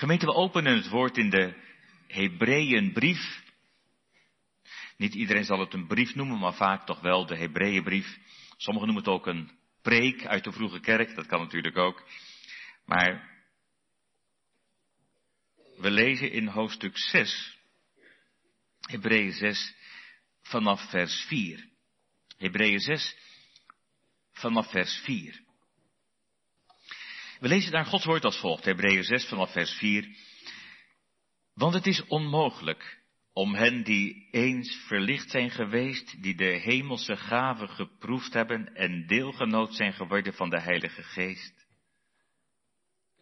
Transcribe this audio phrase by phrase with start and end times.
[0.00, 1.54] Gemeente, we openen het woord in de
[2.06, 3.42] Hebreeënbrief.
[4.96, 8.18] Niet iedereen zal het een brief noemen, maar vaak toch wel de Hebreeënbrief.
[8.56, 9.50] Sommigen noemen het ook een
[9.82, 12.08] preek uit de vroege kerk, dat kan natuurlijk ook.
[12.84, 13.30] Maar
[15.76, 17.58] we lezen in hoofdstuk 6,
[18.80, 19.74] Hebreeën 6,
[20.42, 21.68] vanaf vers 4.
[22.36, 23.16] Hebreeën 6,
[24.32, 25.48] vanaf vers 4.
[27.40, 30.16] We lezen daar Gods woord als volgt, Hebreeën 6 vanaf vers 4.
[31.54, 37.68] Want het is onmogelijk om hen die eens verlicht zijn geweest, die de hemelse gaven
[37.68, 41.66] geproefd hebben en deelgenoot zijn geworden van de Heilige Geest,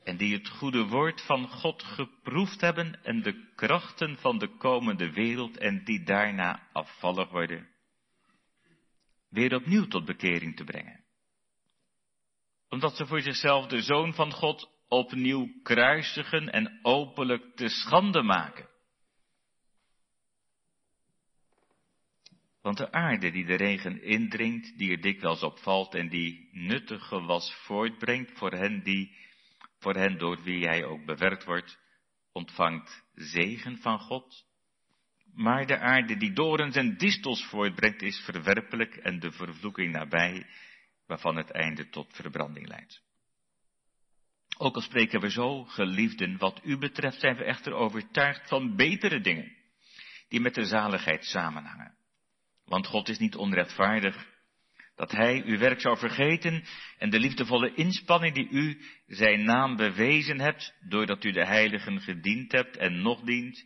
[0.04, 5.12] en die het goede woord van God geproefd hebben en de krachten van de komende
[5.12, 7.68] wereld en die daarna afvallig worden,
[9.28, 11.06] weer opnieuw tot bekering te brengen.
[12.68, 18.68] Omdat ze voor zichzelf de Zoon van God opnieuw kruisigen en openlijk te schande maken.
[22.62, 27.06] Want de aarde die de regen indringt, die er dikwijls op valt en die nuttig
[27.06, 29.16] gewas voortbrengt voor hen die,
[29.78, 31.78] voor hen door wie jij ook bewerkt wordt,
[32.32, 34.46] ontvangt zegen van God.
[35.34, 40.46] Maar de aarde die dorens en distels voortbrengt is verwerpelijk en de vervloeking nabij,
[41.09, 43.02] waarvan het einde tot verbranding leidt.
[44.59, 49.20] Ook al spreken we zo, geliefden, wat u betreft zijn we echter overtuigd van betere
[49.20, 49.56] dingen,
[50.28, 51.96] die met de zaligheid samenhangen.
[52.65, 54.26] Want God is niet onrechtvaardig,
[54.95, 56.65] dat Hij uw werk zou vergeten
[56.98, 62.52] en de liefdevolle inspanning die u zijn naam bewezen hebt, doordat u de heiligen gediend
[62.52, 63.65] hebt en nog dient.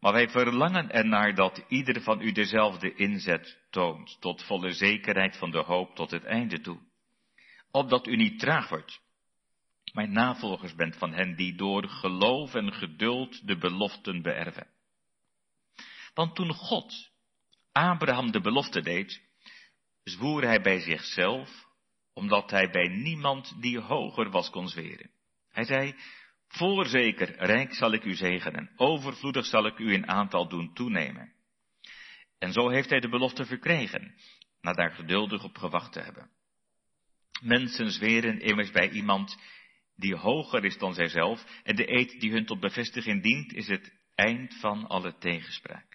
[0.00, 5.50] Maar wij verlangen ernaar dat ieder van u dezelfde inzet toont, tot volle zekerheid van
[5.50, 6.78] de hoop tot het einde toe.
[7.70, 9.00] Opdat u niet traag wordt,
[9.92, 14.66] maar navolgers bent van hen die door geloof en geduld de beloften beërven.
[16.14, 17.10] Want toen God
[17.72, 19.22] Abraham de belofte deed,
[20.04, 21.66] zwoer hij bij zichzelf,
[22.12, 25.10] omdat hij bij niemand die hoger was kon zweren.
[25.50, 25.94] Hij zei,
[26.50, 31.32] voorzeker, rijk zal ik u zegenen, overvloedig zal ik u in aantal doen toenemen.
[32.38, 34.14] En zo heeft hij de belofte verkregen,
[34.60, 36.30] na daar geduldig op gewacht te hebben.
[37.40, 39.36] Mensen zweren immers bij iemand
[39.96, 43.94] die hoger is dan zijzelf, en de eed die hun tot bevestiging dient, is het
[44.14, 45.90] eind van alle tegenspraak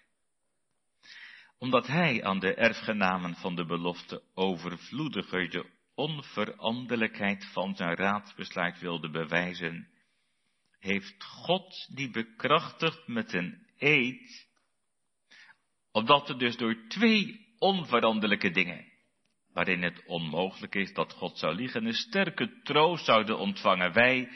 [1.58, 9.10] omdat hij aan de erfgenamen van de belofte overvloediger de onveranderlijkheid van zijn raadsbesluit wilde
[9.10, 9.88] bewijzen,
[10.86, 14.48] heeft God die bekrachtigd met een eed,
[15.92, 18.92] opdat er dus door twee onveranderlijke dingen,
[19.52, 24.28] waarin het onmogelijk is dat God zou liegen, een sterke troost zouden ontvangen wij,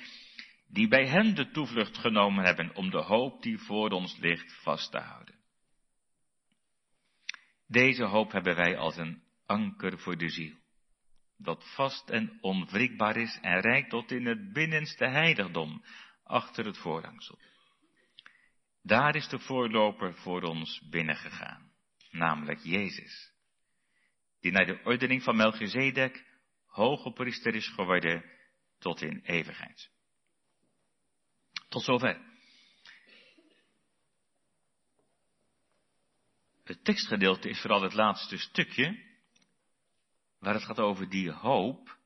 [0.69, 4.91] die bij hem de toevlucht genomen hebben om de hoop die voor ons ligt vast
[4.91, 5.35] te houden.
[7.67, 10.55] Deze hoop hebben wij als een anker voor de ziel,
[11.37, 15.83] dat vast en onwrikbaar is en reikt tot in het binnenste heiligdom,
[16.31, 17.39] achter het voorhangsel.
[18.83, 21.73] Daar is de voorloper voor ons binnengegaan,
[22.11, 23.33] namelijk Jezus,
[24.41, 26.25] die naar de ordening van Melchizedek
[26.67, 28.25] hoge priester is geworden
[28.79, 29.91] tot in eeuwigheid.
[31.69, 32.29] Tot zover.
[36.65, 39.09] Het tekstgedeelte is vooral het laatste stukje,
[40.39, 41.99] waar het gaat over die hoop.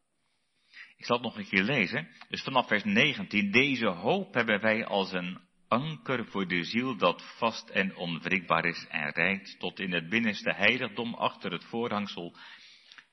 [0.96, 2.08] Ik zal het nog een keer lezen.
[2.28, 3.50] Dus vanaf vers 19.
[3.50, 8.86] Deze hoop hebben wij als een anker voor de ziel dat vast en onwrikbaar is
[8.88, 12.36] en rijdt tot in het binnenste heiligdom achter het voorhangsel.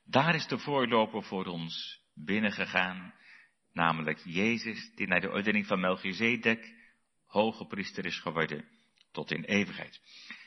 [0.06, 3.14] Daar is de voorloper voor ons binnengegaan,
[3.74, 6.80] namelijk Jezus, die naar de ordening van Melchizedek
[7.32, 8.66] hoge priester is geworden
[9.12, 10.02] tot in eeuwigheid.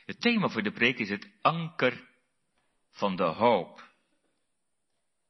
[0.05, 2.09] Het thema voor de preek is het anker
[2.91, 3.93] van de hoop.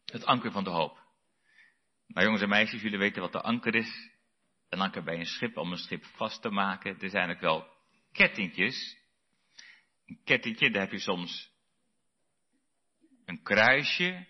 [0.06, 1.05] Het anker van de hoop.
[2.08, 4.10] Nou jongens en meisjes, jullie weten wat de anker is.
[4.70, 7.00] Een anker bij een schip om een schip vast te maken.
[7.00, 7.68] Er zijn ook wel
[8.12, 8.98] kettingjes.
[10.06, 11.54] Een kettingje, daar heb je soms
[13.26, 14.28] een kruisje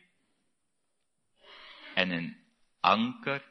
[1.93, 2.37] en een
[2.79, 3.45] anker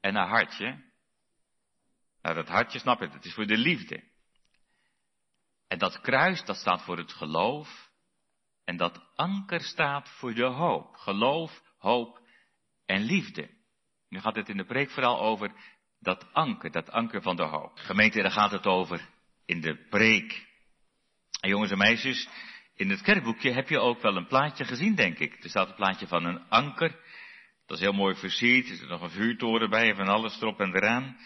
[0.00, 0.84] en een hartje.
[2.22, 4.04] Nou, dat hartje snap je, dat is voor de liefde.
[5.68, 7.90] En dat kruis, dat staat voor het geloof.
[8.64, 10.94] En dat anker staat voor de hoop.
[10.94, 12.25] Geloof, hoop
[12.86, 13.50] en liefde.
[14.08, 15.52] Nu gaat het in de preek vooral over
[16.00, 17.78] dat anker, dat anker van de hoop.
[17.78, 19.08] Gemeente, daar gaat het over
[19.46, 20.46] in de preek.
[21.40, 22.28] En jongens en meisjes,
[22.74, 25.44] in het kerkboekje heb je ook wel een plaatje gezien, denk ik.
[25.44, 27.00] Er staat een plaatje van een anker.
[27.66, 28.68] Dat is heel mooi versierd.
[28.68, 31.16] Er zit nog een vuurtoren bij en van alles erop en eraan.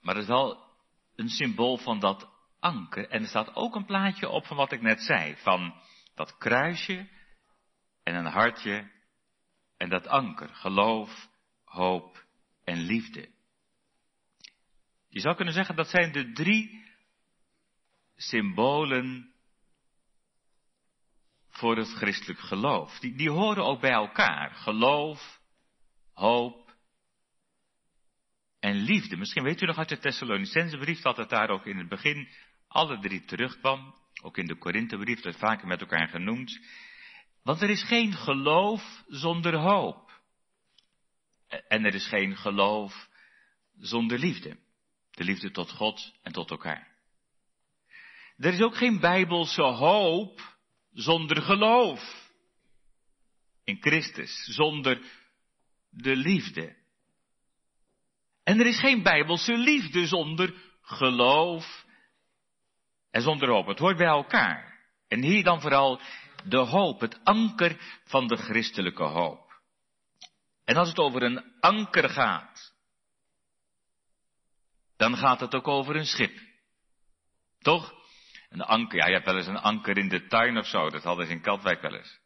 [0.00, 0.62] Maar het is wel
[1.16, 2.28] een symbool van dat
[2.60, 3.08] anker.
[3.08, 5.36] En er staat ook een plaatje op van wat ik net zei.
[5.36, 5.74] Van
[6.14, 7.08] dat kruisje
[8.02, 8.90] en een hartje
[9.84, 10.48] en dat anker.
[10.48, 11.28] Geloof,
[11.64, 12.24] hoop
[12.64, 13.28] en liefde.
[15.08, 16.84] Je zou kunnen zeggen dat zijn de drie
[18.16, 19.34] symbolen
[21.50, 22.98] voor het christelijk geloof.
[22.98, 24.50] Die, die horen ook bij elkaar.
[24.50, 25.40] Geloof,
[26.12, 26.74] hoop
[28.60, 29.16] en liefde.
[29.16, 32.28] Misschien weet u nog uit de Thessalonicense brief dat het daar ook in het begin
[32.68, 33.94] alle drie terugkwam.
[34.22, 36.60] Ook in de Korinthebrief, dat vaker met elkaar genoemd.
[37.44, 40.22] Want er is geen geloof zonder hoop.
[41.68, 43.08] En er is geen geloof
[43.78, 44.58] zonder liefde.
[45.10, 46.92] De liefde tot God en tot elkaar.
[48.36, 50.56] Er is ook geen bijbelse hoop
[50.92, 52.30] zonder geloof
[53.64, 55.02] in Christus, zonder
[55.90, 56.76] de liefde.
[58.42, 61.84] En er is geen bijbelse liefde zonder geloof
[63.10, 63.66] en zonder hoop.
[63.66, 64.72] Het hoort bij elkaar.
[65.08, 66.00] En hier dan vooral
[66.44, 69.62] de hoop, het anker van de christelijke hoop.
[70.64, 72.74] En als het over een anker gaat,
[74.96, 76.38] dan gaat het ook over een schip.
[77.58, 77.94] Toch?
[78.48, 81.02] Een anker, ja, je hebt wel eens een anker in de tuin of zo, dat
[81.02, 82.20] hadden ze in Katwijk wel eens.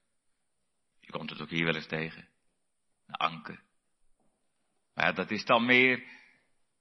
[1.00, 2.28] Je komt het ook hier wel eens tegen.
[3.06, 3.62] Een anker.
[4.94, 6.02] Maar ja, dat is dan meer,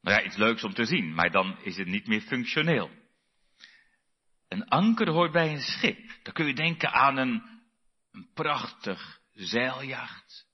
[0.01, 2.89] nou ja, iets leuks om te zien, maar dan is het niet meer functioneel.
[4.47, 6.19] Een anker hoort bij een schip.
[6.23, 7.61] Dan kun je denken aan een,
[8.11, 10.47] een prachtig zeiljacht.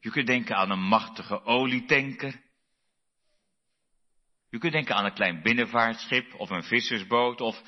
[0.00, 2.42] Je kunt denken aan een machtige olietanker.
[4.50, 7.62] Je kunt denken aan een klein binnenvaartschip of een vissersboot of,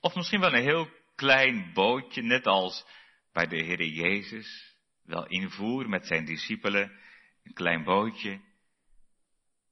[0.00, 2.86] of misschien wel een heel klein bootje, net als
[3.32, 6.98] bij de Heer Jezus wel invoer met zijn discipelen.
[7.42, 8.40] Een klein bootje,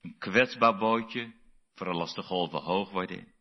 [0.00, 1.34] een kwetsbaar bootje,
[1.74, 3.34] vooral als de golven hoog worden.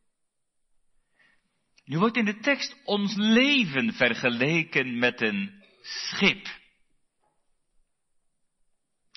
[1.88, 6.48] Nu wordt in de tekst ons leven vergeleken met een schip.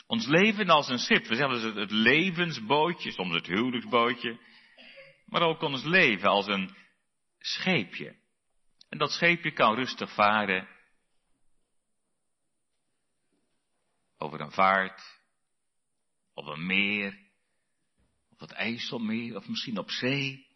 [0.06, 1.26] Ons leven als een schip.
[1.26, 4.40] We zeggen het, het levensbootje, soms het huwelijksbootje.
[5.26, 6.74] Maar ook ons leven als een
[7.38, 8.16] scheepje.
[8.88, 10.68] En dat scheepje kan rustig varen
[14.18, 15.20] over een vaart,
[16.34, 17.18] of een meer,
[18.30, 20.49] of het IJsselmeer, of misschien op zee.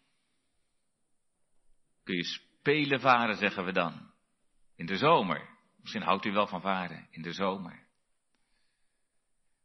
[2.04, 4.10] Kun je spelen varen, zeggen we dan.
[4.76, 5.48] In de zomer.
[5.80, 7.82] Misschien houdt u wel van varen, in de zomer.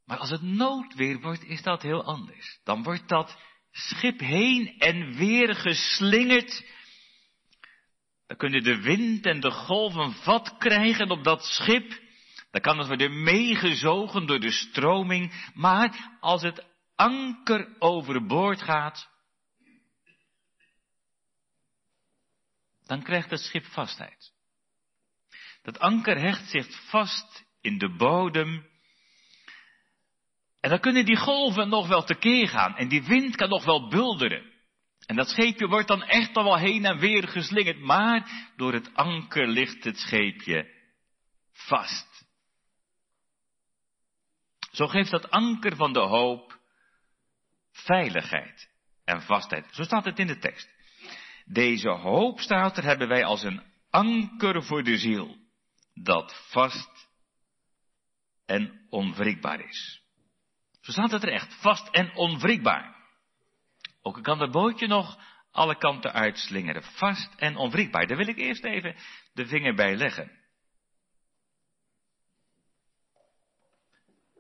[0.06, 2.60] Maar als het noodweer wordt, is dat heel anders.
[2.64, 3.38] Dan wordt dat
[3.72, 6.66] schip heen en weer geslingerd.
[8.28, 12.02] Dan kunnen de wind en de golven vat krijgen op dat schip.
[12.52, 15.52] Dan kan het worden meegezogen door de stroming.
[15.54, 16.66] Maar als het
[16.96, 19.09] anker overboord gaat,
[22.90, 24.32] dan krijgt het schip vastheid.
[25.62, 28.68] Dat anker hecht zich vast in de bodem
[30.60, 33.90] en dan kunnen die golven nog wel tekeer gaan en die wind kan nog wel
[33.90, 34.54] bulderen.
[35.06, 38.96] En dat scheepje wordt dan echt al wel heen en weer geslingerd, maar door het
[38.96, 40.74] anker ligt het scheepje
[41.52, 42.26] vast.
[44.72, 46.60] Zo geeft dat anker van de hoop
[47.72, 48.70] veiligheid
[49.04, 49.68] en vastheid.
[49.72, 50.79] Zo staat het in de tekst.
[51.52, 55.38] Deze hoop staat er hebben wij als een anker voor de ziel,
[55.94, 57.10] dat vast
[58.46, 60.02] en onwrikbaar is.
[60.82, 62.96] Zo staat het er echt, vast en onwrikbaar.
[64.02, 65.20] Ook kan dat bootje nog
[65.52, 68.08] alle kanten uitslingeren, vast en onwrikbaar.
[68.08, 68.96] Daar wil ik eerst even
[69.34, 70.32] de vinger bij leggen.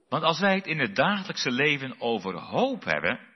[0.09, 3.28] Want als wij het in het dagelijkse leven over hoop hebben,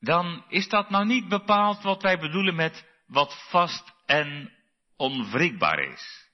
[0.00, 4.52] dan is dat nou niet bepaald wat wij bedoelen met wat vast en
[4.96, 6.24] onwrikbaar is.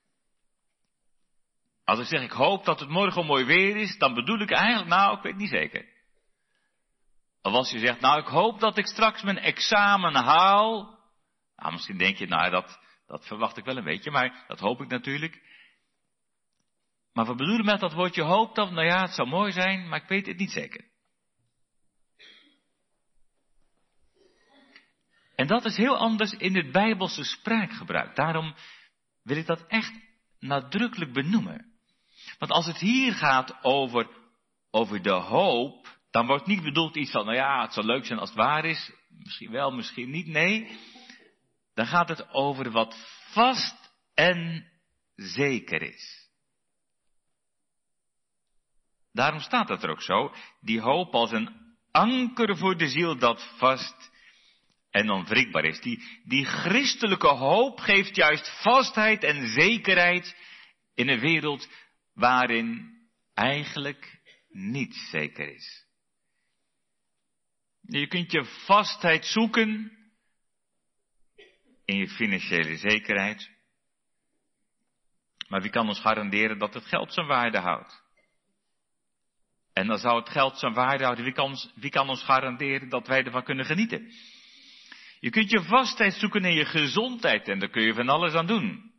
[1.84, 4.88] Als ik zeg, ik hoop dat het morgen mooi weer is, dan bedoel ik eigenlijk,
[4.88, 5.90] nou, ik weet niet zeker.
[7.42, 10.98] Of als je zegt, nou, ik hoop dat ik straks mijn examen haal.
[11.56, 14.80] Nou, misschien denk je, nou, dat, dat verwacht ik wel een beetje, maar dat hoop
[14.80, 15.42] ik natuurlijk.
[17.12, 20.02] Maar we bedoelen met dat woordje hoop dan, nou ja, het zou mooi zijn, maar
[20.02, 20.84] ik weet het niet zeker.
[25.34, 28.16] En dat is heel anders in het Bijbelse spraakgebruik.
[28.16, 28.54] Daarom
[29.22, 29.92] wil ik dat echt
[30.38, 31.72] nadrukkelijk benoemen.
[32.38, 34.08] Want als het hier gaat over,
[34.70, 38.18] over de hoop, dan wordt niet bedoeld iets van, nou ja, het zou leuk zijn
[38.18, 38.92] als het waar is.
[39.08, 40.26] Misschien wel, misschien niet.
[40.26, 40.78] Nee,
[41.74, 42.96] dan gaat het over wat
[43.30, 44.70] vast en
[45.14, 46.30] zeker is.
[49.12, 50.34] Daarom staat het er ook zo.
[50.60, 54.11] Die hoop als een anker voor de ziel dat vast
[54.92, 55.80] en onwrikbaar is.
[55.80, 60.36] Die, die christelijke hoop geeft juist vastheid en zekerheid
[60.94, 61.68] in een wereld
[62.14, 62.96] waarin
[63.34, 65.86] eigenlijk niets zeker is.
[67.80, 69.92] Je kunt je vastheid zoeken
[71.84, 73.50] in je financiële zekerheid.
[75.48, 78.02] Maar wie kan ons garanderen dat het geld zijn waarde houdt?
[79.72, 81.24] En dan zou het geld zijn waarde houden.
[81.24, 84.12] Wie kan, wie kan ons garanderen dat wij ervan kunnen genieten?
[85.22, 88.46] Je kunt je vastheid zoeken in je gezondheid en daar kun je van alles aan
[88.46, 88.92] doen.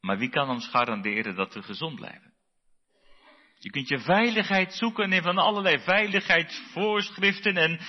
[0.00, 2.34] Maar wie kan ons garanderen dat we gezond blijven?
[3.58, 7.80] Je kunt je veiligheid zoeken in van allerlei veiligheidsvoorschriften en,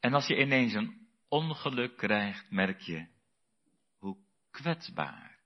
[0.00, 3.06] en als je ineens een ongeluk krijgt, merk je
[3.98, 4.16] hoe
[4.50, 5.38] kwetsbaar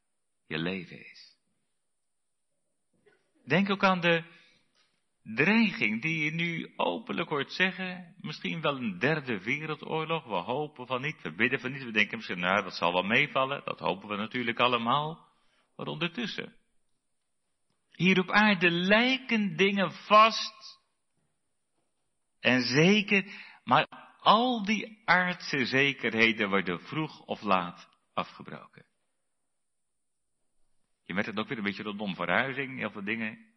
[0.47, 1.37] je leven is.
[3.47, 4.36] Denk ook aan de
[5.35, 8.15] dreiging die je nu openlijk hoort zeggen.
[8.21, 10.25] Misschien wel een derde wereldoorlog.
[10.25, 11.85] We hopen van niet, we bidden van niet.
[11.85, 13.63] We denken misschien, nou, dat zal wel meevallen.
[13.65, 15.27] Dat hopen we natuurlijk allemaal.
[15.77, 16.57] Maar ondertussen.
[17.93, 20.81] Hier op aarde lijken dingen vast.
[22.41, 23.25] En zeker,
[23.65, 23.87] maar
[24.21, 28.85] al die aardse zekerheden worden vroeg of laat afgebroken.
[31.05, 33.56] Je merkt het ook weer een beetje rondom verhuizing, heel veel dingen.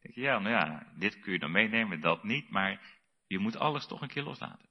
[0.00, 3.56] Denk je, ja, nou ja, dit kun je dan meenemen, dat niet, maar je moet
[3.56, 4.68] alles toch een keer loslaten.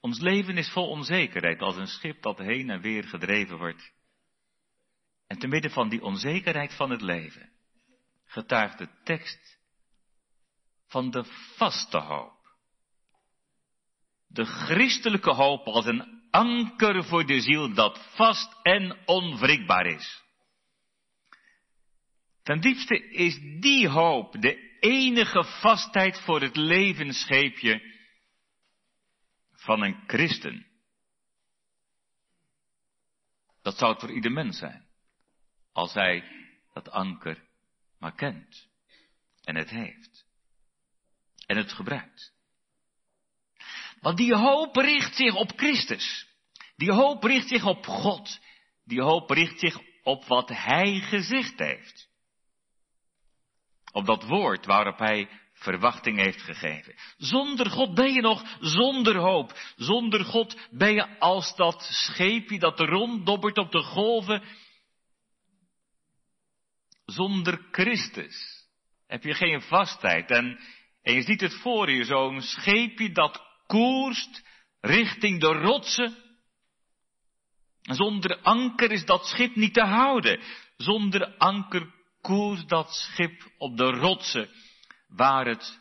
[0.00, 3.92] Ons leven is vol onzekerheid als een schip dat heen en weer gedreven wordt.
[5.26, 7.52] En te midden van die onzekerheid van het leven
[8.24, 9.58] getuigt de tekst
[10.86, 11.24] van de
[11.56, 12.40] vaste hoop.
[14.26, 20.22] De christelijke hoop als een anker voor de ziel dat vast en onwrikbaar is.
[22.42, 27.82] Ten diepste is die hoop de enige vastheid voor het levensscheepje
[29.52, 30.66] van een christen.
[33.62, 34.86] Dat zou het voor ieder mens zijn,
[35.72, 36.24] als hij
[36.72, 37.48] dat anker
[37.98, 38.68] maar kent
[39.44, 40.26] en het heeft
[41.46, 42.32] en het gebruikt.
[44.00, 46.26] Want die hoop richt zich op Christus.
[46.76, 48.40] Die hoop richt zich op God.
[48.84, 52.10] Die hoop richt zich op wat Hij gezegd heeft.
[53.92, 56.94] Op dat woord waarop Hij verwachting heeft gegeven.
[57.16, 59.52] Zonder God ben je nog zonder hoop.
[59.76, 64.42] Zonder God ben je als dat scheepje dat ronddobbert op de golven.
[67.04, 68.66] Zonder Christus
[69.06, 70.30] heb je geen vastheid.
[70.30, 70.60] En,
[71.02, 74.42] en je ziet het voor je, zo'n scheepje dat koerst
[74.80, 76.16] richting de rotsen.
[77.82, 80.40] Zonder anker is dat schip niet te houden.
[80.76, 84.48] Zonder anker koerst dat schip op de rotsen
[85.08, 85.80] waar het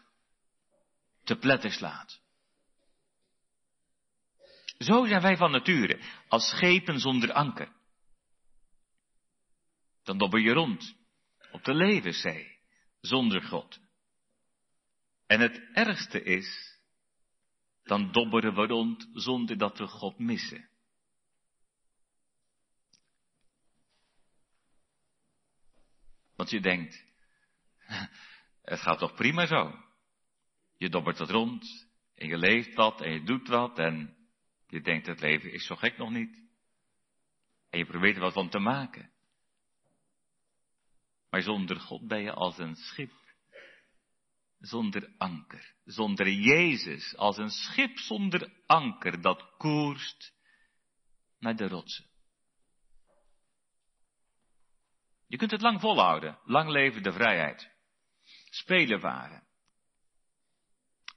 [1.24, 2.20] te pletten slaat.
[4.78, 7.72] Zo zijn wij van nature, als schepen zonder anker.
[10.04, 10.96] Dan dobber je rond
[11.52, 12.58] op de levenszee,
[13.02, 13.80] zonder God.
[15.28, 16.80] En het ergste is,
[17.84, 20.70] dan dobberen we rond zonder dat we God missen.
[26.42, 27.06] Want je denkt,
[28.72, 29.84] het gaat toch prima zo.
[30.78, 34.18] Je dobbert wat rond en je leeft wat en je doet wat en
[34.68, 36.36] je denkt het leven is zo gek nog niet.
[37.70, 39.12] En je probeert er wat van te maken.
[41.30, 43.14] Maar zonder God ben je als een schip
[44.60, 45.74] zonder anker.
[45.84, 50.34] Zonder Jezus als een schip zonder anker dat koerst
[51.40, 52.11] naar de rotsen.
[55.32, 56.40] Je kunt het lang volhouden.
[56.44, 57.72] Lang leven de vrijheid
[58.50, 59.44] spelen waren.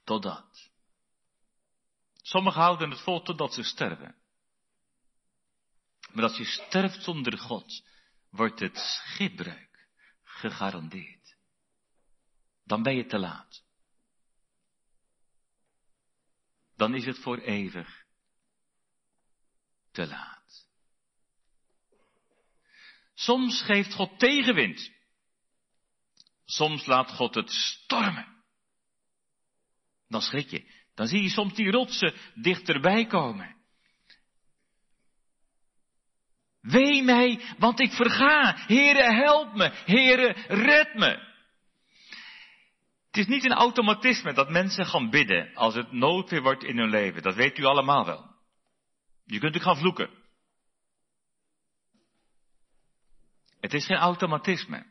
[0.03, 0.69] Totdat.
[2.21, 4.15] Sommigen houden het vol totdat ze sterven.
[6.11, 7.83] Maar als je sterft zonder God,
[8.29, 9.87] wordt het schipbreuk
[10.23, 11.37] gegarandeerd.
[12.63, 13.63] Dan ben je te laat.
[16.75, 18.05] Dan is het voor eeuwig
[19.91, 20.34] te laat.
[23.15, 24.91] Soms geeft God tegenwind.
[26.45, 28.43] Soms laat God het stormen.
[30.07, 30.71] Dan schrik je.
[30.95, 33.55] Dan zie je soms die rotsen dichterbij komen.
[36.61, 38.55] Wee mij, want ik verga.
[38.67, 39.71] Heere, help me.
[39.85, 41.33] Heere, red me.
[43.07, 46.89] Het is niet een automatisme dat mensen gaan bidden als het noodweer wordt in hun
[46.89, 47.21] leven.
[47.21, 48.35] Dat weet u allemaal wel.
[49.25, 50.09] Je kunt ook gaan vloeken.
[53.65, 54.85] Het is geen automatisme.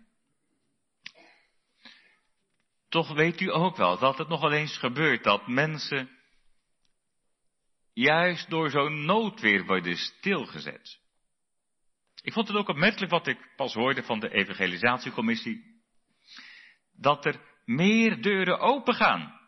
[2.88, 6.10] Toch weet u ook wel dat het nogal eens gebeurt dat mensen
[7.92, 10.98] juist door zo'n noodweer worden stilgezet.
[12.22, 15.82] Ik vond het ook opmerkelijk wat ik pas hoorde van de evangelisatiecommissie.
[16.92, 19.40] Dat er meer deuren open gaan.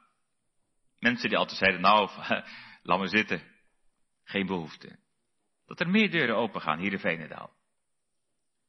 [0.99, 2.11] Mensen die altijd zeiden, nou,
[2.83, 3.43] laat me zitten.
[4.25, 4.99] Geen behoefte.
[5.67, 7.57] Dat er meer deuren open gaan hier in Venendaal.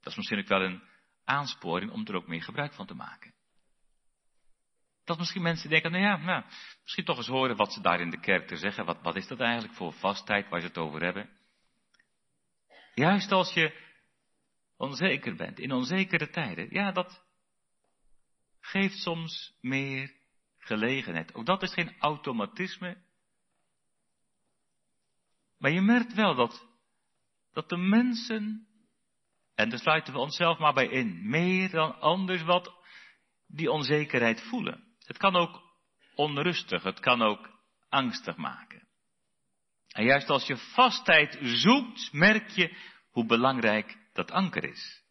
[0.08, 0.84] Dat is misschien ook wel een
[1.24, 3.34] aansporing om er ook meer gebruik van te maken.
[5.04, 6.44] Dat misschien mensen denken, nou ja, nou,
[6.84, 8.86] misschien toch eens horen wat ze daar in de kerk te zeggen.
[8.86, 11.30] Wat, wat is dat eigenlijk voor vastheid waar ze het over hebben?
[12.94, 13.86] Juist als je
[14.78, 17.26] onzeker bent, in onzekere tijden, ja, dat
[18.60, 20.14] geeft soms meer
[20.58, 21.34] gelegenheid.
[21.34, 22.98] Ook dat is geen automatisme.
[25.58, 26.68] Maar je merkt wel dat,
[27.54, 28.68] dat de mensen,
[29.58, 32.74] en daar sluiten we onszelf maar bij in, meer dan anders wat
[33.48, 34.84] die onzekerheid voelen.
[35.00, 35.62] Het kan ook
[36.16, 37.50] onrustig, het kan ook
[37.90, 38.88] angstig maken.
[39.88, 42.78] En juist als je vastheid zoekt, merk je
[43.12, 45.04] hoe belangrijk dat anker is.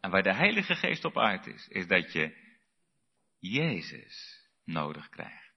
[0.00, 2.56] En waar de Heilige Geest op aard is, is dat je
[3.38, 5.52] Jezus nodig krijgt.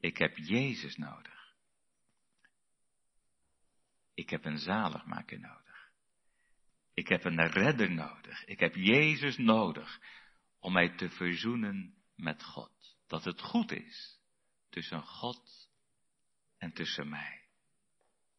[0.00, 1.41] Ik heb Jezus nodig.
[4.14, 5.90] Ik heb een zaligmaker nodig.
[6.94, 8.44] Ik heb een redder nodig.
[8.44, 10.00] Ik heb Jezus nodig
[10.60, 12.96] om mij te verzoenen met God.
[13.06, 14.20] Dat het goed is
[14.70, 15.68] tussen God
[16.58, 17.40] en tussen mij.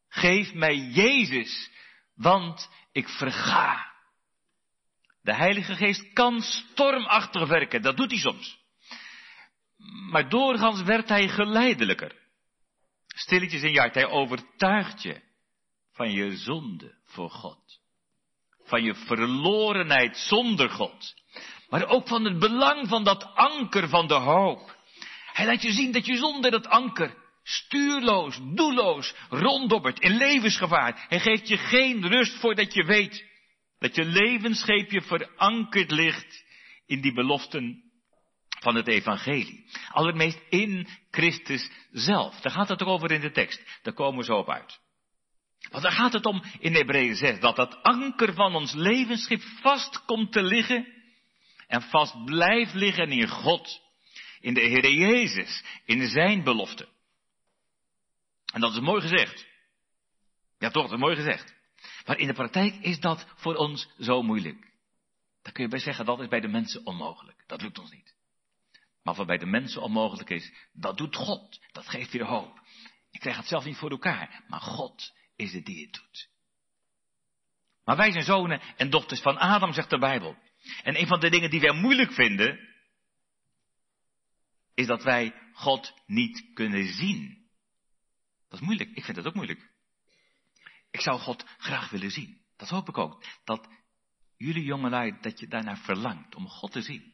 [0.08, 1.70] Geef mij Jezus,
[2.14, 3.92] want ik verga.
[5.22, 8.62] De Heilige Geest kan stormachtig werken, dat doet hij soms.
[10.10, 12.22] Maar doorgaans werd hij geleidelijker.
[13.06, 15.23] Stilletjes en jaart, hij overtuigt je
[15.94, 17.80] van je zonde voor God.
[18.64, 21.14] Van je verlorenheid zonder God.
[21.68, 24.76] Maar ook van het belang van dat anker van de hoop.
[25.32, 31.06] Hij laat je zien dat je zonder dat anker stuurloos, doelloos, ronddobbert, in levensgevaar.
[31.08, 33.24] Hij geeft je geen rust voordat je weet
[33.78, 36.44] dat je levensscheepje verankerd ligt
[36.86, 37.82] in die beloften
[38.60, 39.70] van het evangelie.
[39.90, 42.40] Allermeest in Christus zelf.
[42.40, 43.80] Daar gaat het ook over in de tekst.
[43.82, 44.82] Daar komen we zo op uit.
[45.70, 50.04] Want daar gaat het om in Hebreeën 6, dat dat anker van ons levensschip vast
[50.04, 50.86] komt te liggen
[51.66, 53.80] en vast blijft liggen in God,
[54.40, 56.88] in de Heer Jezus, in zijn belofte.
[58.52, 59.46] En dat is mooi gezegd.
[60.58, 61.54] Ja, toch, dat is mooi gezegd.
[62.06, 64.72] Maar in de praktijk is dat voor ons zo moeilijk.
[65.42, 67.44] Dan kun je bij zeggen, dat is bij de mensen onmogelijk.
[67.46, 68.14] Dat lukt ons niet.
[69.02, 71.60] Maar wat bij de mensen onmogelijk is, dat doet God.
[71.72, 72.60] Dat geeft weer hoop.
[73.10, 76.28] Ik krijg het zelf niet voor elkaar, maar God is het die het doet.
[77.84, 80.36] Maar wij zijn zonen en dochters van Adam, zegt de Bijbel.
[80.82, 82.68] En een van de dingen die wij moeilijk vinden,
[84.74, 87.48] is dat wij God niet kunnen zien.
[88.48, 88.90] Dat is moeilijk.
[88.90, 89.70] Ik vind dat ook moeilijk.
[90.90, 92.42] Ik zou God graag willen zien.
[92.56, 93.24] Dat hoop ik ook.
[93.44, 93.68] Dat
[94.36, 97.12] jullie jongelui, dat je daarnaar verlangt om God te zien.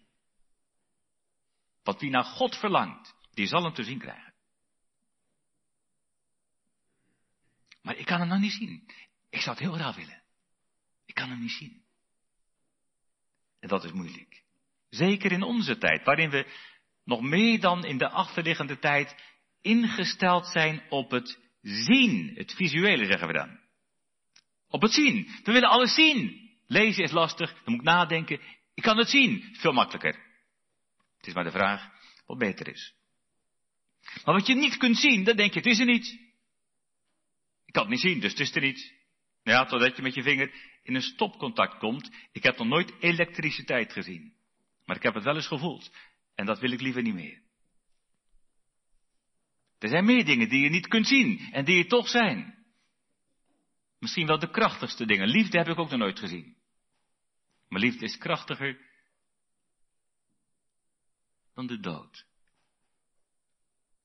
[1.82, 4.29] Want wie naar God verlangt, die zal hem te zien krijgen.
[7.82, 8.90] Maar ik kan hem nog niet zien.
[9.30, 10.22] Ik zou het heel graag willen.
[11.06, 11.82] Ik kan hem niet zien.
[13.60, 14.42] En dat is moeilijk.
[14.88, 16.46] Zeker in onze tijd, waarin we
[17.04, 19.14] nog meer dan in de achterliggende tijd
[19.60, 22.32] ingesteld zijn op het zien.
[22.34, 23.58] Het visuele zeggen we dan.
[24.68, 25.30] Op het zien.
[25.44, 26.48] We willen alles zien.
[26.66, 28.40] Lezen is lastig, dan moet ik nadenken.
[28.74, 29.56] Ik kan het zien.
[29.56, 30.14] Veel makkelijker.
[31.16, 31.88] Het is maar de vraag
[32.26, 32.94] wat beter is.
[34.24, 36.29] Maar wat je niet kunt zien, dan denk je, het is er niet.
[37.70, 38.94] Ik kan het niet zien, dus het is er niet.
[39.42, 42.10] Ja, totdat je met je vinger in een stopcontact komt.
[42.32, 44.34] Ik heb nog nooit elektriciteit gezien.
[44.84, 45.96] Maar ik heb het wel eens gevoeld.
[46.34, 47.42] En dat wil ik liever niet meer.
[49.78, 52.64] Er zijn meer dingen die je niet kunt zien en die er toch zijn.
[53.98, 55.28] Misschien wel de krachtigste dingen.
[55.28, 56.56] Liefde heb ik ook nog nooit gezien.
[57.68, 58.80] Maar liefde is krachtiger
[61.54, 62.26] dan de dood.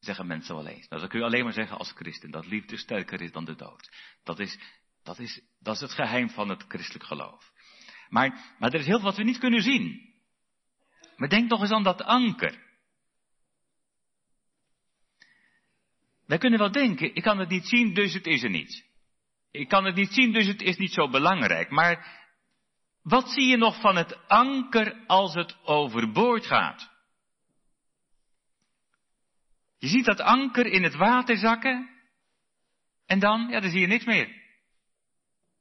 [0.06, 0.88] Zeggen mensen wel eens.
[0.88, 2.32] Nou, dat kun je alleen maar zeggen als christen.
[2.32, 3.90] Dat liefde sterker is dan de dood.
[4.24, 4.60] Dat is,
[5.04, 7.52] dat is, dat is het geheim van het christelijk geloof.
[8.10, 10.14] Maar, maar er is heel veel wat we niet kunnen zien.
[11.16, 12.64] Maar denk nog eens aan dat anker.
[16.26, 18.86] Wij kunnen wel denken, ik kan het niet zien, dus het is er niet.
[19.52, 21.70] Ik kan het niet zien, dus het is niet zo belangrijk.
[21.70, 22.24] Maar
[23.02, 26.95] wat zie je nog van het anker als het overboord gaat?
[29.86, 31.90] Je ziet dat anker in het water zakken.
[33.06, 34.42] En dan, ja, dan zie je niks meer.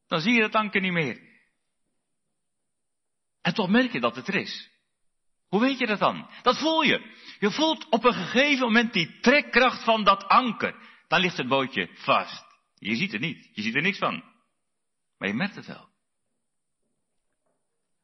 [0.06, 1.20] Dan zie je dat anker niet meer.
[3.42, 4.70] En toch merk je dat het er is.
[5.48, 6.30] Hoe weet je dat dan?
[6.42, 7.14] Dat voel je.
[7.38, 10.74] Je voelt op een gegeven moment die trekkracht van dat anker.
[11.08, 12.44] Dan ligt het bootje vast.
[12.74, 13.50] Je ziet het niet.
[13.52, 14.24] Je ziet er niks van.
[15.18, 15.88] Maar je merkt het wel.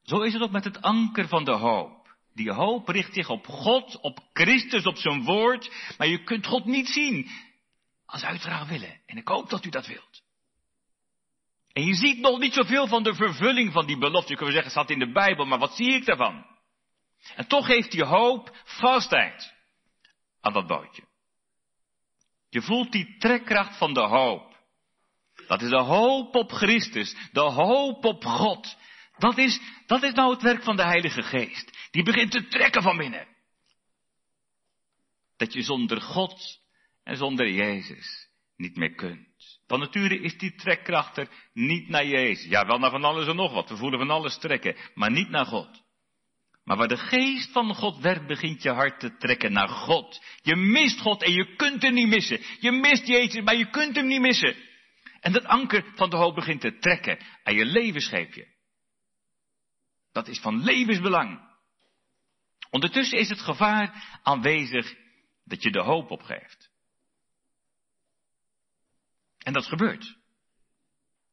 [0.03, 2.00] Zo is het ook met het anker van de hoop.
[2.35, 5.95] Die hoop richt zich op God, op Christus, op zijn woord.
[5.99, 7.31] Maar je kunt God niet zien.
[8.07, 9.01] Als uiteraard willen.
[9.07, 10.23] En ik hoop dat u dat wilt.
[11.73, 14.33] En je ziet nog niet zoveel van de vervulling van die belofte.
[14.33, 16.47] Je kunt zeggen, het staat in de Bijbel, maar wat zie ik daarvan?
[17.37, 19.55] En toch geeft die hoop vastheid
[20.41, 21.03] aan dat bootje.
[22.49, 24.59] Je voelt die trekkracht van de hoop.
[25.47, 28.77] Dat is de hoop op Christus, de hoop op God.
[29.19, 31.80] Dat is, dat is nou het werk van de Heilige Geest.
[31.91, 33.27] Die begint te trekken van binnen.
[35.37, 36.61] Dat je zonder God
[37.05, 39.29] en zonder Jezus niet meer kunt.
[39.67, 42.51] Van nature is die trekkracht er niet naar Jezus.
[42.51, 43.69] Ja, wel naar van alles en nog wat.
[43.69, 45.89] We voelen van alles trekken, maar niet naar God.
[46.65, 50.25] Maar waar de geest van God werkt, begint je hart te trekken naar God.
[50.43, 52.41] Je mist God en je kunt hem niet missen.
[52.61, 54.57] Je mist Jezus, maar je kunt hem niet missen.
[55.21, 58.47] En dat anker van de hoop begint te trekken aan je levensscheepje.
[60.13, 61.50] Dat is van levensbelang.
[62.71, 64.97] Ondertussen is het gevaar aanwezig
[65.45, 66.71] dat je de hoop opgeeft.
[69.39, 70.19] En dat gebeurt.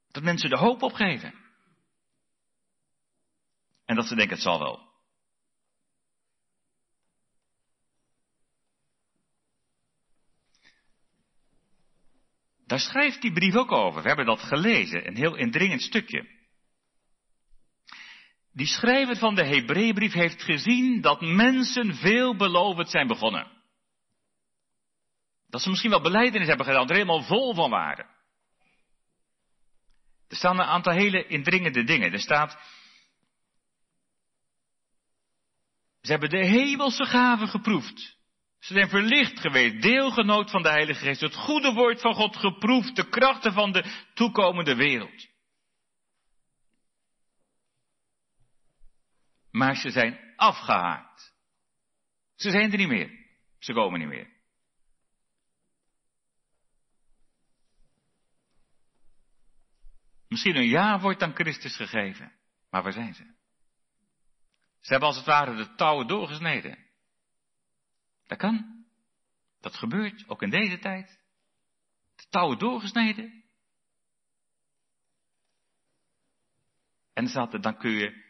[0.08, 1.34] Dat mensen de hoop opgeven.
[3.86, 4.86] En dat ze denken het zal wel.
[12.66, 14.02] Daar schrijft die brief ook over.
[14.02, 16.37] We hebben dat gelezen, een heel indringend stukje.
[18.58, 23.48] Die schrijver van de Hebreeënbrief heeft gezien dat mensen veelbelovend zijn begonnen.
[25.50, 28.06] Dat ze misschien wel beleidenis hebben gedaan, er helemaal vol van waren.
[30.28, 32.12] Er staan een aantal hele indringende dingen.
[32.12, 32.52] Er staat,
[36.02, 38.18] ze hebben de hemelse gaven geproefd.
[38.60, 42.96] Ze zijn verlicht geweest, deelgenoot van de Heilige Geest, het goede woord van God geproefd,
[42.96, 45.36] de krachten van de toekomende wereld.
[49.58, 51.34] Maar ze zijn afgehaakt.
[52.36, 53.26] Ze zijn er niet meer.
[53.60, 54.36] Ze komen niet meer.
[60.28, 62.32] Misschien een jaar wordt aan Christus gegeven.
[62.70, 63.24] Maar waar zijn ze?
[64.80, 66.78] Ze hebben als het ware de touwen doorgesneden.
[68.28, 68.86] Dat kan.
[69.60, 71.20] Dat gebeurt, ook in deze tijd.
[72.16, 73.44] De touwen doorgesneden.
[77.14, 78.27] En dan dan kun je,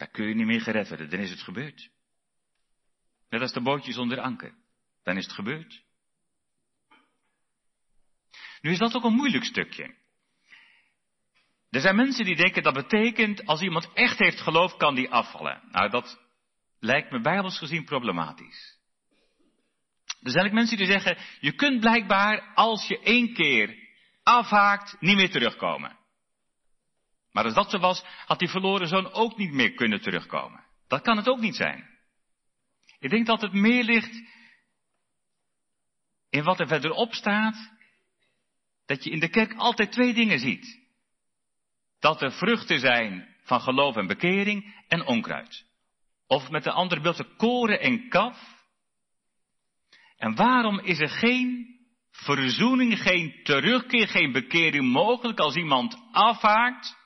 [0.00, 0.88] dan kun je niet meer gered.
[0.88, 1.90] Dan is het gebeurd.
[3.28, 4.54] Net als de bootjes onder anker.
[5.02, 5.82] Dan is het gebeurd.
[8.60, 9.94] Nu is dat ook een moeilijk stukje.
[11.70, 15.62] Er zijn mensen die denken dat betekent, als iemand echt heeft geloof, kan die afvallen.
[15.70, 16.20] Nou, dat
[16.78, 18.78] lijkt me bijbels gezien problematisch.
[20.22, 23.88] Er zijn ook mensen die zeggen, je kunt blijkbaar als je één keer
[24.22, 25.98] afhaakt, niet meer terugkomen.
[27.32, 30.64] Maar als dat zo was, had die verloren zoon ook niet meer kunnen terugkomen.
[30.88, 31.88] Dat kan het ook niet zijn.
[32.98, 34.22] Ik denk dat het meer ligt
[36.30, 37.70] in wat er verderop staat,
[38.86, 40.80] dat je in de kerk altijd twee dingen ziet.
[41.98, 45.64] Dat er vruchten zijn van geloof en bekering en onkruid.
[46.26, 48.58] Of met de andere beeld, koren en kaf.
[50.16, 51.78] En waarom is er geen
[52.10, 56.99] verzoening, geen terugkeer, geen bekering mogelijk als iemand afhaakt?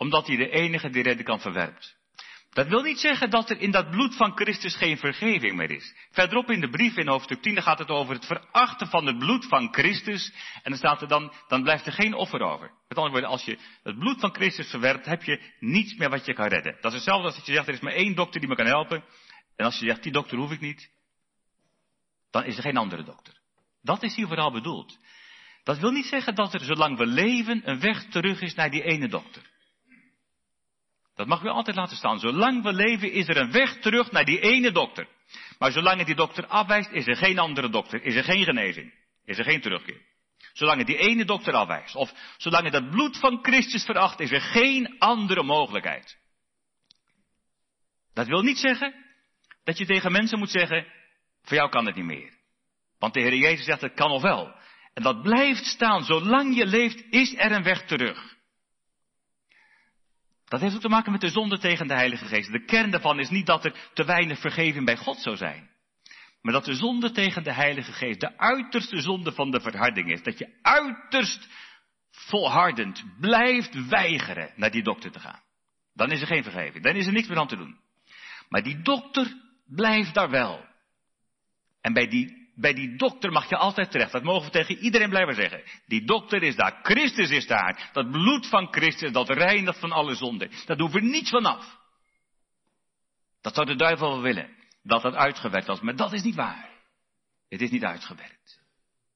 [0.00, 1.96] Omdat hij de enige die redden kan verwerpt.
[2.50, 5.94] Dat wil niet zeggen dat er in dat bloed van Christus geen vergeving meer is.
[6.10, 9.46] Verderop in de brief in hoofdstuk 10 gaat het over het verachten van het bloed
[9.46, 10.32] van Christus.
[10.62, 12.70] En dan staat er dan, dan blijft er geen offer over.
[12.88, 16.26] Met andere woorden, als je het bloed van Christus verwerpt, heb je niets meer wat
[16.26, 16.76] je kan redden.
[16.80, 18.66] Dat is hetzelfde als dat je zegt, er is maar één dokter die me kan
[18.66, 19.04] helpen.
[19.56, 20.90] En als je zegt, die dokter hoef ik niet,
[22.30, 23.34] dan is er geen andere dokter.
[23.82, 24.98] Dat is hier vooral bedoeld.
[25.64, 28.82] Dat wil niet zeggen dat er, zolang we leven, een weg terug is naar die
[28.82, 29.49] ene dokter.
[31.20, 32.18] Dat mag u altijd laten staan.
[32.18, 35.08] Zolang we leven is er een weg terug naar die ene dokter.
[35.58, 38.02] Maar zolang die dokter afwijst, is er geen andere dokter.
[38.02, 38.94] Is er geen genezing.
[39.24, 40.00] Is er geen terugkeer.
[40.52, 41.94] Zolang die ene dokter afwijst.
[41.94, 46.18] Of zolang het het bloed van Christus veracht, is er geen andere mogelijkheid.
[48.14, 48.94] Dat wil niet zeggen
[49.64, 50.86] dat je tegen mensen moet zeggen,
[51.42, 52.32] voor jou kan het niet meer.
[52.98, 54.54] Want de Heer Jezus zegt, het kan nog wel.
[54.94, 56.04] En dat blijft staan.
[56.04, 58.38] Zolang je leeft, is er een weg terug.
[60.50, 62.52] Dat heeft ook te maken met de zonde tegen de Heilige Geest.
[62.52, 65.70] De kern daarvan is niet dat er te weinig vergeving bij God zou zijn.
[66.42, 70.22] Maar dat de zonde tegen de Heilige Geest de uiterste zonde van de verharding is.
[70.22, 71.48] Dat je uiterst
[72.10, 75.40] volhardend blijft weigeren naar die dokter te gaan.
[75.94, 76.84] Dan is er geen vergeving.
[76.84, 77.78] Dan is er niks meer aan te doen.
[78.48, 79.34] Maar die dokter
[79.66, 80.64] blijft daar wel.
[81.80, 84.12] En bij die, bij die dokter mag je altijd terecht.
[84.12, 85.62] Dat mogen we tegen iedereen blijven zeggen.
[85.86, 86.78] Die dokter is daar.
[86.82, 87.90] Christus is daar.
[87.92, 90.50] Dat bloed van Christus, dat reinigt van alle zonden.
[90.66, 91.78] Daar doen we niets van af.
[93.40, 94.56] Dat zou de duivel wel willen.
[94.82, 95.80] Dat dat uitgewerkt was.
[95.80, 96.70] Maar dat is niet waar.
[97.48, 98.60] Het is niet uitgewerkt.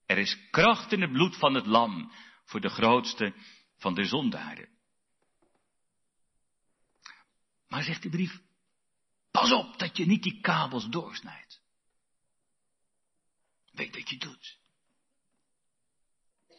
[0.06, 2.12] Er is kracht in het bloed van het lam.
[2.44, 3.34] Voor de grootste
[3.76, 4.68] van de zondaren.
[7.68, 8.40] Maar zegt de brief,
[9.30, 11.63] pas op dat je niet die kabels doorsnijdt.
[14.04, 14.58] Wat je doet.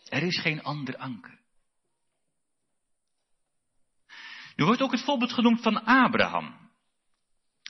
[0.06, 1.40] Er is geen ander anker.
[4.56, 6.72] Nu wordt ook het voorbeeld genoemd van Abraham.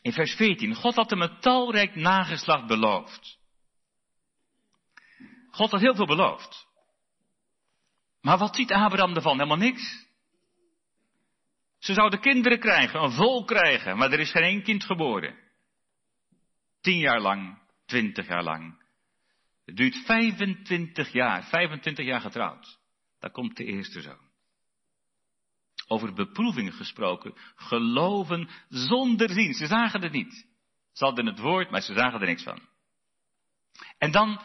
[0.01, 0.75] In vers 14.
[0.75, 3.39] God had hem een talrijk nageslacht beloofd.
[5.51, 6.67] God had heel veel beloofd.
[8.21, 9.37] Maar wat ziet Abraham ervan?
[9.37, 10.07] Helemaal niks.
[11.79, 15.39] Ze zouden kinderen krijgen, een volk krijgen, maar er is geen één kind geboren.
[16.81, 18.83] Tien jaar lang, twintig jaar lang.
[19.65, 22.79] Het duurt 25 jaar, 25 jaar getrouwd.
[23.19, 24.23] Daar komt de eerste zoon.
[25.87, 29.53] Over beproevingen gesproken, geloven zonder zien.
[29.53, 30.47] Ze zagen het niet.
[30.91, 32.59] Ze hadden het woord, maar ze zagen er niks van.
[33.97, 34.41] En dan,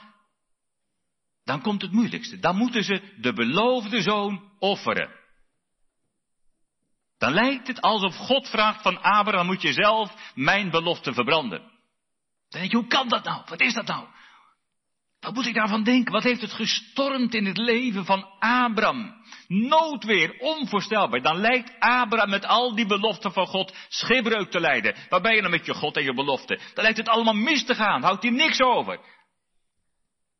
[1.44, 2.38] dan komt het moeilijkste.
[2.38, 5.18] Dan moeten ze de beloofde zoon offeren.
[7.18, 11.60] Dan lijkt het alsof God vraagt van Abraham, moet je zelf mijn belofte verbranden.
[12.48, 13.42] Dan denk je, hoe kan dat nou?
[13.46, 14.08] Wat is dat nou?
[15.20, 16.12] Wat moet ik daarvan denken?
[16.12, 19.14] Wat heeft het gestormd in het leven van Abraham?
[19.48, 21.22] Noodweer, onvoorstelbaar.
[21.22, 24.96] Dan lijkt Abraham met al die beloften van God schipbreuk te lijden.
[25.08, 26.58] Waar ben je dan met je God en je belofte?
[26.74, 28.02] Dan lijkt het allemaal mis te gaan.
[28.02, 29.00] Houdt hij niks over.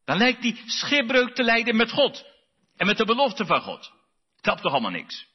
[0.04, 2.24] Dan lijkt hij schipbreuk te lijden met God.
[2.76, 3.90] En met de belofte van God.
[4.40, 5.28] Het toch allemaal niks.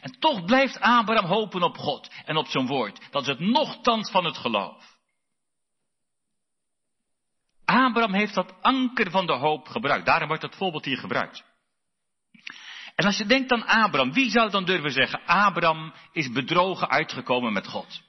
[0.00, 3.00] En toch blijft Abraham hopen op God en op zijn woord.
[3.10, 4.91] Dat is het nochtans van het geloof.
[7.72, 10.06] Abraham heeft dat anker van de hoop gebruikt.
[10.06, 11.44] Daarom wordt dat voorbeeld hier gebruikt.
[12.94, 17.52] En als je denkt aan Abraham, wie zou dan durven zeggen, Abraham is bedrogen uitgekomen
[17.52, 18.02] met God?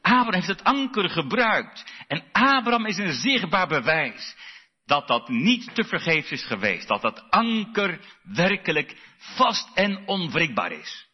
[0.00, 1.92] Abraham heeft het anker gebruikt.
[2.06, 4.36] En Abraham is een zichtbaar bewijs
[4.84, 6.88] dat dat niet te vergeefs is geweest.
[6.88, 11.07] Dat dat anker werkelijk vast en onwrikbaar is.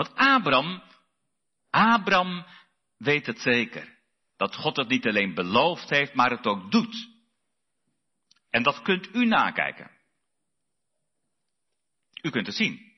[0.00, 0.82] Want Abraham,
[1.70, 2.46] Abraham
[2.96, 3.98] weet het zeker.
[4.36, 7.08] Dat God het niet alleen beloofd heeft, maar het ook doet.
[8.50, 9.90] En dat kunt u nakijken.
[12.22, 12.92] U kunt het zien.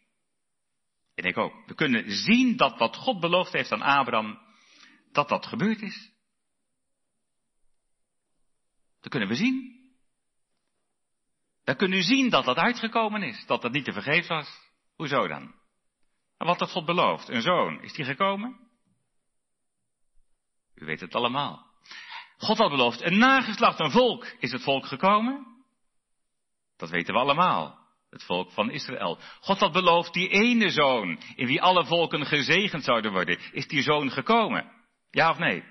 [1.15, 1.67] En ik ook.
[1.67, 4.38] We kunnen zien dat wat God beloofd heeft aan Abraham,
[5.12, 6.11] dat dat gebeurd is.
[9.01, 9.81] Dat kunnen we zien.
[11.65, 14.59] Dan kunnen u zien dat dat uitgekomen is, dat dat niet te vergeefs was.
[14.97, 15.61] Hoezo dan?
[16.43, 17.29] En wat had God beloofd?
[17.29, 17.83] Een zoon.
[17.83, 18.57] Is die gekomen?
[20.75, 21.67] U weet het allemaal.
[22.37, 24.27] God had beloofd een nageslacht, een volk.
[24.39, 25.47] Is het volk gekomen?
[26.77, 27.79] Dat weten we allemaal.
[28.11, 29.19] Het volk van Israël.
[29.41, 33.39] God had beloofd die ene zoon, in wie alle volken gezegend zouden worden.
[33.53, 34.73] Is die zoon gekomen?
[35.11, 35.65] Ja of nee?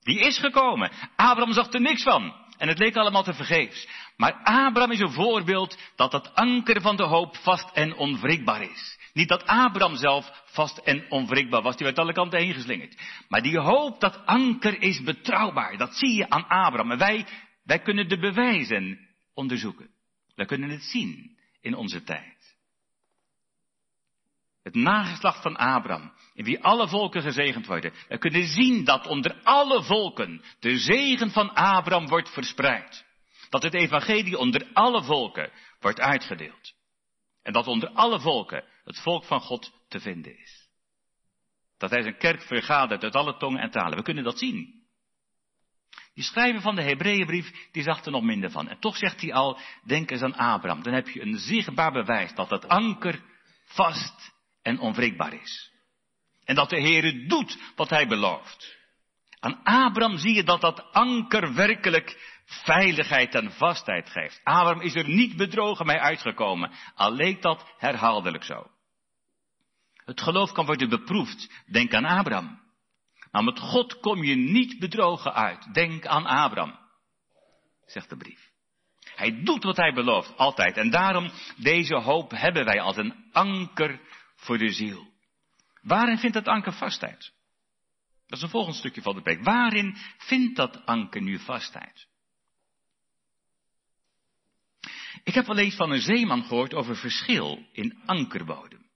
[0.00, 0.90] Die is gekomen.
[1.16, 2.34] Abraham zag er niks van.
[2.56, 3.88] En het leek allemaal te vergeefs.
[4.20, 8.98] Maar Abraham is een voorbeeld dat het anker van de hoop vast en onwrikbaar is.
[9.12, 12.96] Niet dat Abraham zelf vast en onwrikbaar was, die werd alle kanten heen geslingerd.
[13.28, 15.76] Maar die hoop, dat anker is betrouwbaar.
[15.76, 16.90] Dat zie je aan Abraham.
[16.90, 17.26] En wij,
[17.64, 18.98] wij kunnen de bewijzen
[19.34, 19.90] onderzoeken.
[20.34, 22.56] Wij kunnen het zien in onze tijd.
[24.62, 27.92] Het nageslacht van Abraham, in wie alle volken gezegend worden.
[28.08, 33.08] We kunnen zien dat onder alle volken de zegen van Abraham wordt verspreid.
[33.50, 36.74] Dat het evangelie onder alle volken wordt uitgedeeld.
[37.42, 40.68] En dat onder alle volken het volk van God te vinden is.
[41.78, 43.98] Dat hij zijn kerk vergadert uit alle tongen en talen.
[43.98, 44.80] We kunnen dat zien.
[46.14, 48.68] Die schrijver van de Hebreeënbrief, die zag er nog minder van.
[48.68, 50.82] En toch zegt hij al, denk eens aan Abraham.
[50.82, 53.22] Dan heb je een zichtbaar bewijs dat het anker
[53.64, 54.32] vast
[54.62, 55.70] en onwrikbaar is.
[56.44, 58.78] En dat de Heere doet wat hij belooft.
[59.40, 64.40] Aan Abraham zie je dat dat anker werkelijk veiligheid en vastheid geeft.
[64.44, 68.70] Abraham is er niet bedrogen mee uitgekomen, al leek dat herhaaldelijk zo.
[70.04, 72.60] Het geloof kan worden beproefd, denk aan Abraham.
[73.30, 76.78] Maar met God kom je niet bedrogen uit, denk aan Abraham,
[77.86, 78.48] zegt de brief.
[79.14, 80.76] Hij doet wat hij belooft, altijd.
[80.76, 84.00] En daarom, deze hoop hebben wij als een anker
[84.36, 85.08] voor de ziel.
[85.82, 87.32] Waarin vindt dat anker vastheid?
[88.26, 89.44] Dat is een volgend stukje van de preek.
[89.44, 92.08] Waarin vindt dat anker nu vastheid?
[95.30, 98.90] Ik heb wel eens van een zeeman gehoord over verschil in ankerbodem.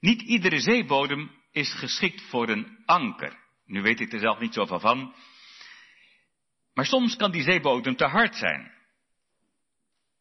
[0.00, 3.38] Niet iedere zeebodem is geschikt voor een anker.
[3.64, 5.14] Nu weet ik er zelf niet zoveel van.
[6.74, 8.72] Maar soms kan die zeebodem te hard zijn.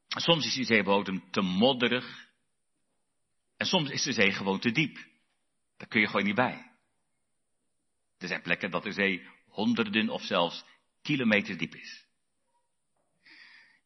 [0.08, 2.28] Soms is die zeebodem te modderig.
[3.58, 4.96] En soms is de zee gewoon te diep.
[5.78, 6.72] Daar kun je gewoon niet bij.
[8.18, 10.66] Er zijn plekken dat de zee honderden of zelfs
[11.02, 12.05] kilometers diep is.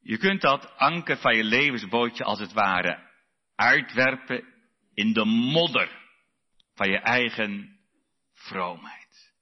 [0.01, 3.07] Je kunt dat anker van je levensbootje als het ware
[3.55, 4.43] uitwerpen
[4.93, 5.99] in de modder
[6.73, 7.79] van je eigen
[8.33, 9.33] vroomheid.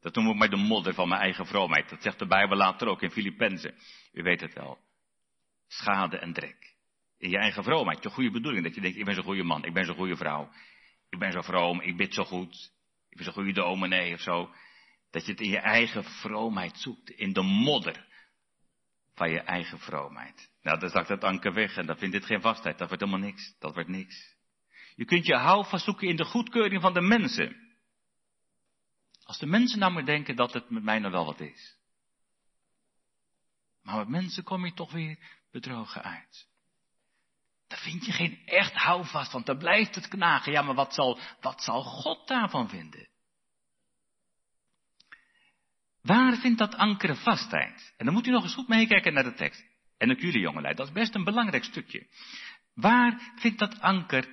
[0.00, 1.88] Dat noem ik maar de modder van mijn eigen vroomheid.
[1.88, 3.74] Dat zegt de Bijbel later ook in Filippenzen.
[4.12, 4.78] U weet het wel.
[5.66, 6.74] Schade en drek.
[7.18, 8.64] In je eigen vroomheid, je goede bedoeling.
[8.64, 10.50] Dat je denkt, ik ben zo'n goede man, ik ben zo'n goede vrouw.
[11.08, 12.72] Ik ben zo vroom, ik bid zo goed.
[13.08, 14.50] Ik ben zo'n goede dominee of zo.
[15.14, 17.10] Dat je het in je eigen vroomheid zoekt.
[17.10, 18.06] In de modder
[19.14, 20.50] van je eigen vroomheid.
[20.62, 22.78] Nou, dan zakt het anker weg en dan vindt dit geen vastheid.
[22.78, 23.54] Dat wordt helemaal niks.
[23.58, 24.36] Dat wordt niks.
[24.94, 27.76] Je kunt je houvast zoeken in de goedkeuring van de mensen.
[29.24, 31.76] Als de mensen nou maar denken dat het met mij nog wel wat is.
[33.82, 35.18] Maar met mensen kom je toch weer
[35.50, 36.48] bedrogen uit.
[37.66, 40.52] Daar vind je geen echt houvast, want dan blijft het knagen.
[40.52, 43.12] Ja, maar wat zal, wat zal God daarvan vinden?
[46.04, 47.94] Waar vindt dat anker vastheid?
[47.96, 49.64] En dan moet u nog eens goed meekijken naar de tekst.
[49.98, 52.06] En ook jullie jongelui, dat is best een belangrijk stukje.
[52.74, 54.28] Waar vindt dat anker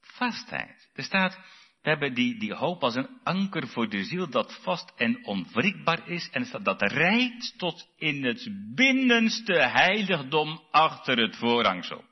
[0.00, 0.90] vastheid?
[0.94, 1.38] Er staat,
[1.82, 6.08] we hebben die, die hoop als een anker voor de ziel dat vast en onwrikbaar
[6.08, 6.30] is.
[6.30, 12.04] En staat, dat rijdt tot in het binnenste heiligdom achter het voorhangsel.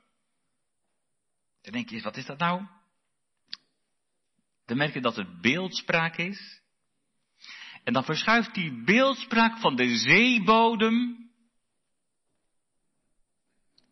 [1.61, 2.65] Dan denk je eens, wat is dat nou?
[4.65, 6.58] Dan merk je dat het beeldspraak is.
[7.89, 11.29] En dan verschuift die beeldspraak van de zeebodem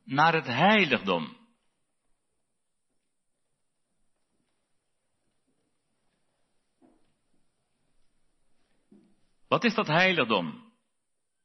[0.03, 1.37] naar het heiligdom.
[9.47, 10.73] Wat is dat heiligdom?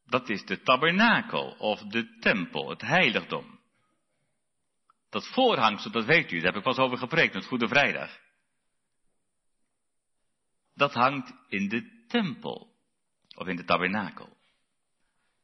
[0.07, 3.61] Dat is de tabernakel of de tempel, het heiligdom.
[5.11, 8.19] Dat voorhangsel, dat weet u, daar heb ik pas over gepreekt met Goede Vrijdag.
[10.75, 12.69] Dat hangt in de tempel
[13.35, 14.37] of in de tabernakel.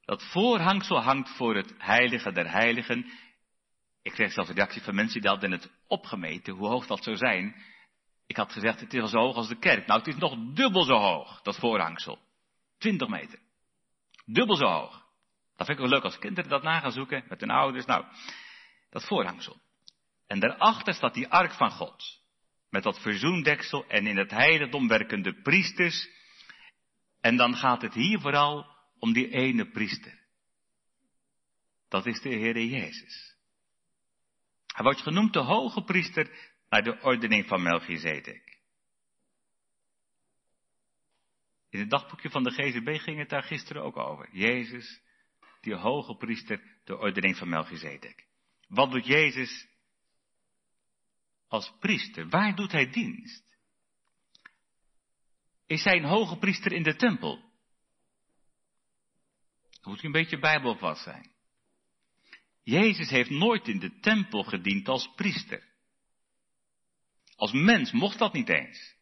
[0.05, 3.11] Dat voorhangsel hangt voor het heilige der heiligen.
[4.03, 7.57] Ik kreeg zelfs reactie van mensen die hadden het opgemeten, hoe hoog dat zou zijn.
[8.27, 9.87] Ik had gezegd, het is al zo hoog als de kerk.
[9.87, 12.19] Nou, het is nog dubbel zo hoog, dat voorhangsel.
[12.79, 13.39] 20 meter.
[14.25, 15.07] Dubbel zo hoog.
[15.57, 17.85] Dat vind ik wel leuk als kinderen dat na gaan zoeken met hun ouders.
[17.85, 18.05] Nou,
[18.91, 19.57] dat voorhangsel.
[20.27, 22.21] En daarachter staat die ark van God.
[22.71, 26.09] Met dat verzoendeksel en in het heiligdom werkende priesters.
[27.21, 28.67] En dan gaat het hier vooral
[28.99, 30.19] om die ene priester.
[31.89, 33.37] Dat is de Heere Jezus.
[34.67, 38.59] Hij wordt genoemd de hoge priester naar de ordening van Melchizedek.
[41.71, 44.29] In het dagboekje van de GZB ging het daar gisteren ook over.
[44.33, 45.01] Jezus,
[45.61, 48.27] die hoge priester, de ordening van Melchizedek.
[48.69, 49.67] Wat doet Jezus
[51.49, 52.29] als priester?
[52.29, 53.48] Waar doet hij dienst?
[55.69, 57.37] Is hij een hoge priester in de tempel?
[59.81, 61.31] Dan moet u een beetje bijbelvast zijn.
[62.63, 65.67] Jezus heeft nooit in de tempel gediend als priester.
[67.37, 68.97] Als mens mocht dat niet eens.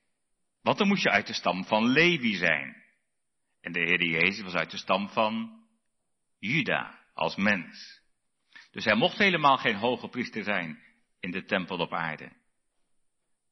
[0.63, 2.83] Want dan moest je uit de stam van Levi zijn.
[3.61, 5.65] En de Heer Jezus was uit de stam van
[6.39, 8.01] Juda, als mens.
[8.71, 10.83] Dus hij mocht helemaal geen hoge priester zijn
[11.21, 12.33] in de tempel op aarde.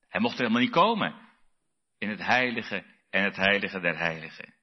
[0.08, 1.28] Hij mocht er helemaal niet komen
[1.98, 4.54] in het heilige en het heilige der heiligen.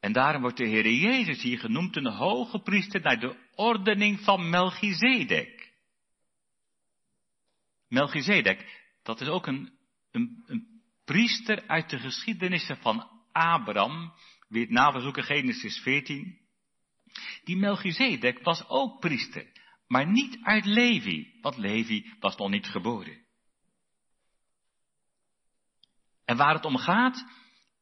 [0.00, 4.50] En daarom wordt de Heer Jezus hier genoemd een hoge priester naar de ordening van
[4.50, 5.72] Melchizedek.
[7.88, 9.72] Melchizedek, dat is ook een,
[10.10, 14.12] een, een priester uit de geschiedenissen van Abraham,
[14.48, 16.38] wie het naverzoeken Genesis 14.
[17.44, 19.46] Die Melchizedek was ook priester,
[19.86, 23.26] maar niet uit Levi, want Levi was nog niet geboren.
[26.28, 27.24] En waar het om gaat,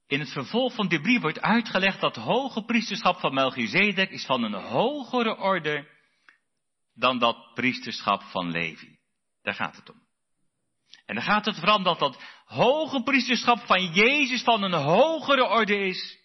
[0.06, 4.54] in het vervolg van die wordt uitgelegd dat hoge priesterschap van Melchizedek is van een
[4.54, 5.88] hogere orde
[6.94, 8.98] dan dat priesterschap van Levi.
[9.42, 10.00] Daar gaat het om.
[11.06, 15.78] En dan gaat het vooral dat dat hoge priesterschap van Jezus van een hogere orde
[15.78, 16.18] is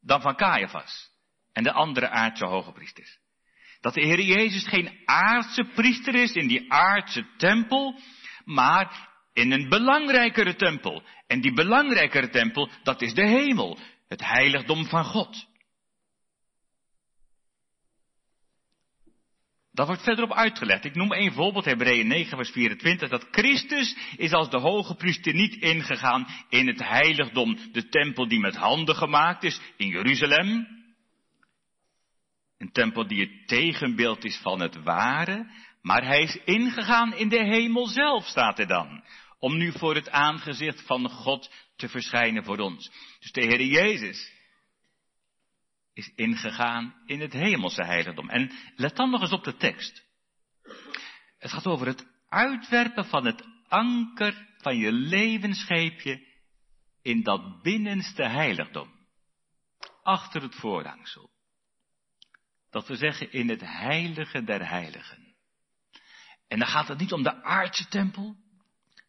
[0.00, 1.10] dan van Caiaphas
[1.52, 3.18] en de andere aardse hoge priesters.
[3.80, 8.00] Dat de Heer Jezus geen aardse priester is in die aardse tempel,
[8.44, 9.07] maar
[9.38, 11.02] in een belangrijkere tempel.
[11.26, 13.78] En die belangrijkere tempel, dat is de hemel,
[14.08, 15.46] het heiligdom van God.
[19.72, 20.84] Dat wordt verderop uitgelegd.
[20.84, 25.34] Ik noem één voorbeeld, Hebreeën 9 vers 24, dat Christus is als de hoge priester
[25.34, 30.66] niet ingegaan in het heiligdom, de tempel die met handen gemaakt is in Jeruzalem.
[32.58, 35.50] Een tempel die het tegenbeeld is van het ware,
[35.82, 39.02] maar hij is ingegaan in de hemel zelf, staat er dan.
[39.38, 42.90] Om nu voor het aangezicht van God te verschijnen voor ons.
[43.18, 44.32] Dus de Heer Jezus
[45.92, 48.28] is ingegaan in het hemelse heiligdom.
[48.28, 50.06] En let dan nog eens op de tekst.
[51.38, 56.26] Het gaat over het uitwerpen van het anker van je levensscheepje
[57.02, 58.96] in dat binnenste heiligdom.
[60.02, 61.30] Achter het voorhangsel.
[62.70, 65.36] Dat we zeggen in het heilige der heiligen.
[66.48, 68.36] En dan gaat het niet om de aardse tempel.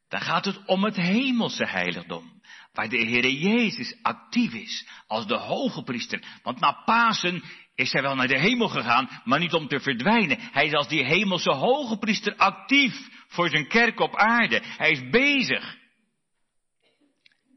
[0.10, 2.41] Dan gaat het om het hemelse heiligdom
[2.74, 6.24] waar de Heere Jezus actief is als de hoge priester.
[6.43, 7.43] Want na Pasen
[7.76, 10.38] is hij wel naar de hemel gegaan, maar niet om te verdwijnen.
[10.39, 14.62] Hij is als die hemelse hoge priester actief voor zijn kerk op aarde.
[14.64, 15.78] Hij is bezig.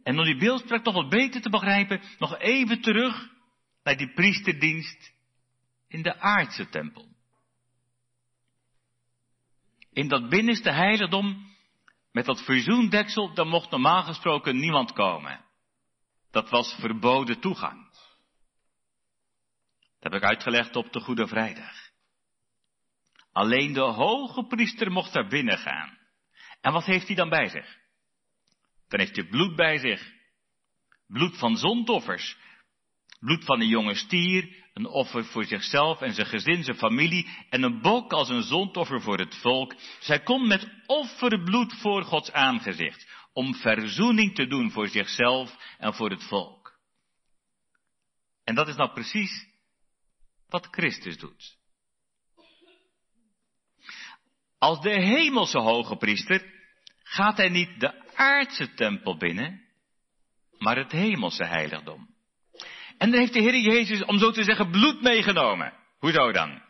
[0.03, 3.29] En om die beeldspraak toch wat beter te begrijpen, nog even terug
[3.83, 5.13] naar die priesterdienst
[5.89, 7.09] in de aardse tempel.
[9.93, 11.52] In dat binnenste heiligdom
[12.13, 15.45] met dat verzoendeksel, daar mocht normaal gesproken niemand komen.
[16.31, 17.91] Dat was verboden toegang.
[20.01, 21.91] Dat heb ik uitgelegd op de Goede Vrijdag.
[23.33, 25.99] Alleen de hoge priester mocht daar binnen gaan.
[26.61, 27.77] En wat heeft hij dan bij zich?
[28.89, 30.13] Dan heeft hij bloed bij zich.
[31.07, 32.37] Bloed van zondoffers.
[33.21, 37.63] Bloed van een jonge stier, een offer voor zichzelf en zijn gezin, zijn familie en
[37.63, 39.75] een bok als een zondoffer voor het volk.
[40.01, 46.11] Zij komt met offerbloed voor Gods aangezicht om verzoening te doen voor zichzelf en voor
[46.11, 46.79] het volk.
[48.45, 49.47] En dat is nou precies
[50.49, 51.57] wat Christus doet.
[54.59, 56.53] Als de hemelse hoge priester
[57.03, 59.63] gaat hij niet de aardse tempel binnen,
[60.59, 62.12] maar het hemelse heiligdom.
[63.03, 65.73] En dan heeft de Heer Jezus, om zo te zeggen, bloed meegenomen.
[65.99, 66.63] Hoezo dan?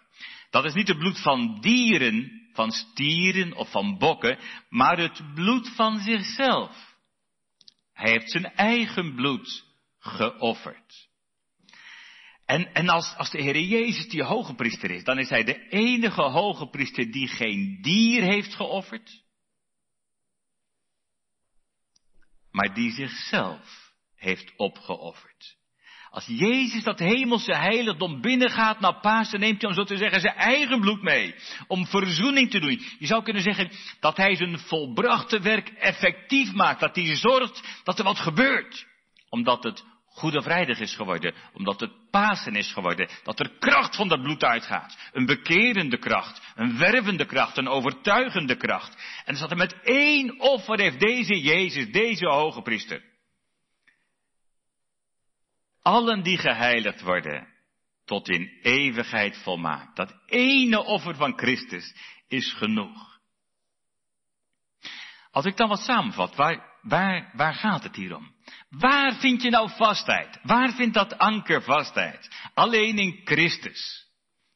[0.51, 5.69] Dat is niet het bloed van dieren, van stieren of van bokken, maar het bloed
[5.75, 6.97] van zichzelf.
[7.93, 9.65] Hij heeft zijn eigen bloed
[9.99, 11.09] geofferd.
[12.47, 15.69] En, en als, als de Heer Jezus die hoge priester is, dan is hij de
[15.69, 19.23] enige hoge priester die geen dier heeft geofferd,
[22.51, 25.61] maar die zichzelf heeft opgeofferd.
[26.13, 30.35] Als Jezus dat hemelse heiligdom binnengaat naar Pasen, neemt hij om zo te zeggen zijn
[30.35, 31.35] eigen bloed mee.
[31.67, 32.83] Om verzoening te doen.
[32.99, 36.81] Je zou kunnen zeggen dat hij zijn volbrachte werk effectief maakt.
[36.81, 38.87] Dat hij zorgt dat er wat gebeurt.
[39.29, 41.35] Omdat het Goede Vrijdag is geworden.
[41.53, 43.09] Omdat het Pasen is geworden.
[43.23, 44.99] Dat er kracht van dat bloed uitgaat.
[45.13, 46.41] Een bekerende kracht.
[46.55, 47.57] Een wervende kracht.
[47.57, 49.23] Een overtuigende kracht.
[49.25, 53.11] En dat er met één offer heeft deze Jezus, deze hoge priester
[55.83, 57.49] allen die geheiligd worden,
[58.05, 59.97] tot in eeuwigheid volmaakt.
[59.97, 61.95] Dat ene offer van Christus
[62.29, 63.21] is genoeg.
[65.31, 68.35] Als ik dan wat samenvat, waar, waar, waar gaat het hier om?
[68.69, 70.39] Waar vind je nou vastheid?
[70.43, 72.29] Waar vindt dat anker vastheid?
[72.55, 74.07] Alleen in Christus.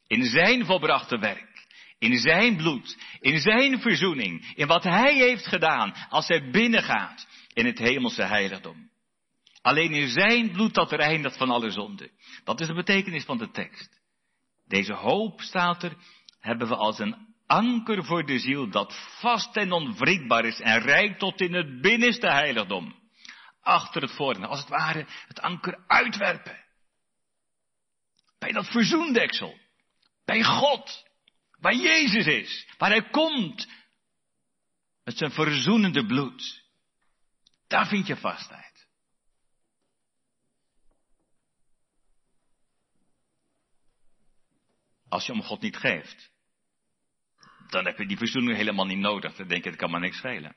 [0.07, 1.67] In zijn volbrachte werk.
[1.99, 2.97] In zijn bloed.
[3.19, 4.51] In zijn verzoening.
[4.55, 8.89] In wat hij heeft gedaan als hij binnengaat in het hemelse heiligdom.
[9.67, 12.11] Alleen in zijn bloed dat reinigt van alle zonde.
[12.43, 13.99] Dat is de betekenis van de tekst.
[14.67, 15.97] Deze hoop, staat er,
[16.39, 21.19] hebben we als een anker voor de ziel dat vast en onwrikbaar is en rijkt
[21.19, 22.95] tot in het binnenste heiligdom.
[23.61, 26.65] Achter het voren, als het ware het anker uitwerpen.
[28.39, 29.57] Bij dat verzoendeksel.
[30.25, 31.03] Bij God.
[31.59, 32.67] Waar Jezus is.
[32.77, 33.67] Waar Hij komt.
[35.03, 36.63] Met zijn verzoenende bloed.
[37.67, 38.66] Daar vind je vastheid.
[45.09, 46.31] Als je om God niet geeft,
[47.69, 49.35] dan heb je die verzoening helemaal niet nodig.
[49.35, 50.55] Dan denk je, het kan maar niks schelen.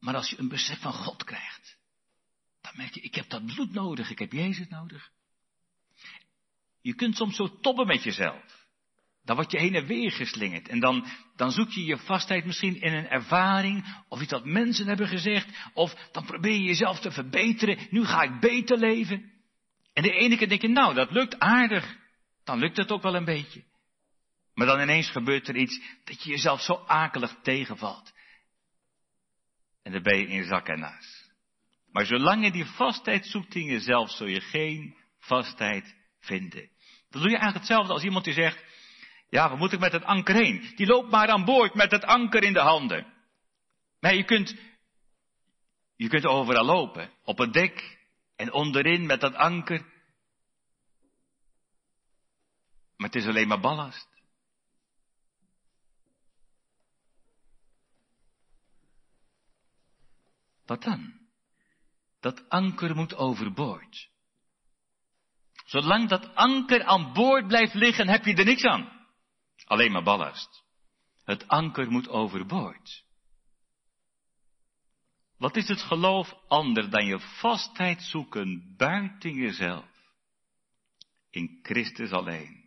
[0.00, 1.78] Maar als je een besef van God krijgt,
[2.60, 5.10] dan merk je, ik heb dat bloed nodig, ik heb Jezus nodig.
[6.80, 8.66] Je kunt soms zo toppen met jezelf.
[9.24, 10.68] Dan word je heen en weer geslingerd.
[10.68, 11.06] En dan,
[11.36, 15.70] dan zoek je je vastheid misschien in een ervaring, of iets wat mensen hebben gezegd,
[15.74, 17.86] of dan probeer je jezelf te verbeteren.
[17.90, 19.32] Nu ga ik beter leven.
[19.96, 21.96] En de ene keer denk je, nou, dat lukt aardig.
[22.44, 23.64] Dan lukt het ook wel een beetje.
[24.54, 28.12] Maar dan ineens gebeurt er iets dat je jezelf zo akelig tegenvalt.
[29.82, 31.30] En dan ben je in zak en naas.
[31.92, 36.70] Maar zolang je die vastheid zoekt in jezelf, zul je geen vastheid vinden.
[37.10, 38.64] Dan doe je eigenlijk hetzelfde als iemand die zegt,
[39.28, 40.72] ja, waar moet ik met het anker heen?
[40.74, 43.06] Die loopt maar aan boord met het anker in de handen.
[44.00, 44.56] Maar je kunt,
[45.96, 47.96] je kunt overal lopen, op het dek
[48.36, 49.94] en onderin met dat anker.
[52.96, 54.08] Maar het is alleen maar ballast.
[60.64, 61.28] Wat dan?
[62.20, 64.10] Dat anker moet overboord.
[65.64, 69.06] Zolang dat anker aan boord blijft liggen, heb je er niks aan.
[69.64, 70.64] Alleen maar ballast.
[71.24, 73.05] Het anker moet overboord.
[75.38, 79.84] Wat is het geloof ander dan je vastheid zoeken buiten jezelf?
[81.30, 82.64] In Christus alleen.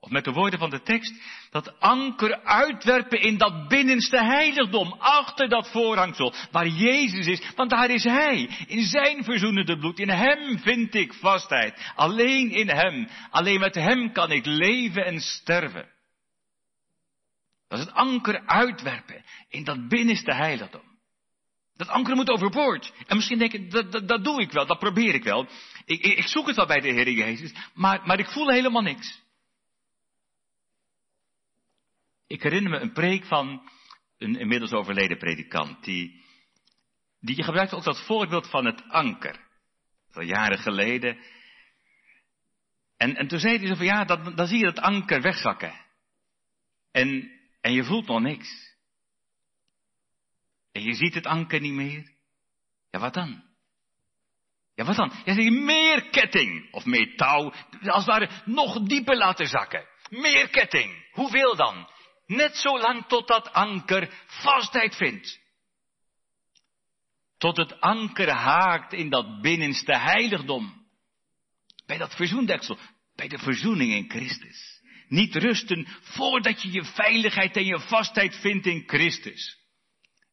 [0.00, 1.14] Of met de woorden van de tekst,
[1.50, 7.90] dat anker uitwerpen in dat binnenste heiligdom, achter dat voorhangsel, waar Jezus is, want daar
[7.90, 13.60] is Hij, in Zijn verzoenende bloed, in Hem vind ik vastheid, alleen in Hem, alleen
[13.60, 15.88] met Hem kan ik leven en sterven.
[17.68, 20.87] Dat is het anker uitwerpen in dat binnenste heiligdom.
[21.78, 22.92] Dat anker moet overboord.
[23.06, 25.48] En misschien denk je, dat, dat, dat doe ik wel, dat probeer ik wel.
[25.84, 28.82] Ik, ik, ik zoek het wel bij de Heer Jezus, maar, maar ik voel helemaal
[28.82, 29.22] niks.
[32.26, 33.70] Ik herinner me een preek van
[34.18, 36.24] een inmiddels overleden predikant, die,
[37.20, 39.46] die gebruikte ook dat voorbeeld van het anker.
[40.12, 41.18] Al jaren geleden.
[42.96, 45.72] En, en toen zei hij zo van, ja, dat, dan zie je dat anker wegzakken.
[46.92, 48.67] En, en je voelt nog niks.
[50.78, 52.10] En je ziet het anker niet meer.
[52.90, 53.42] Ja, wat dan?
[54.74, 55.12] Ja, wat dan?
[55.24, 57.52] Ja, meer ketting of meer touw,
[57.82, 59.86] als het ware nog dieper laten zakken.
[60.10, 61.06] Meer ketting.
[61.12, 61.90] Hoeveel dan?
[62.26, 65.40] Net zo lang tot dat anker vastheid vindt.
[67.38, 70.86] Tot het anker haakt in dat binnenste heiligdom.
[71.86, 72.78] Bij dat verzoendeksel.
[73.14, 74.82] Bij de verzoening in Christus.
[75.08, 79.58] Niet rusten voordat je je veiligheid en je vastheid vindt in Christus.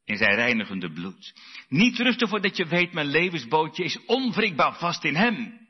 [0.05, 1.33] In zijn reinigende bloed.
[1.67, 5.67] Niet rusten voordat je weet mijn levensbootje is onwrikbaar vast in hem.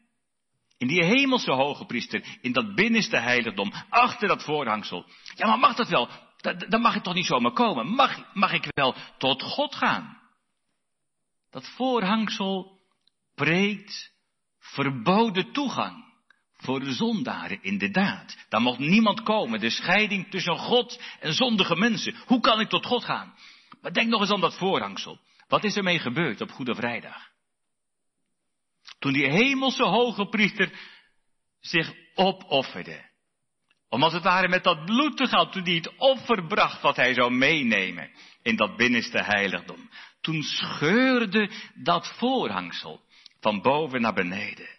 [0.77, 5.05] In die hemelse hoge priester, in dat binnenste heiligdom, achter dat voorhangsel.
[5.36, 6.09] Ja, maar mag dat wel?
[6.67, 7.88] Dan mag ik toch niet zomaar komen?
[7.88, 10.17] Mag, mag ik wel tot God gaan?
[11.49, 12.79] Dat voorhangsel
[13.36, 14.13] preekt
[14.59, 16.05] verboden toegang
[16.57, 18.38] voor de zondaren, inderdaad.
[18.49, 22.15] Daar mocht niemand komen, de scheiding tussen God en zondige mensen.
[22.25, 23.33] Hoe kan ik tot God gaan?
[23.86, 25.19] Maar denk nog eens aan dat voorhangsel.
[25.47, 27.29] Wat is ermee gebeurd op Goede Vrijdag?
[28.99, 30.71] Toen die hemelse hoge priester
[31.59, 33.09] zich opofferde.
[33.89, 36.95] Om als het ware met dat bloed te gaan, toen hij het offer bracht wat
[36.95, 38.11] hij zou meenemen
[38.41, 39.89] in dat binnenste heiligdom.
[40.21, 43.01] Toen scheurde dat voorhangsel
[43.39, 44.69] van boven naar beneden.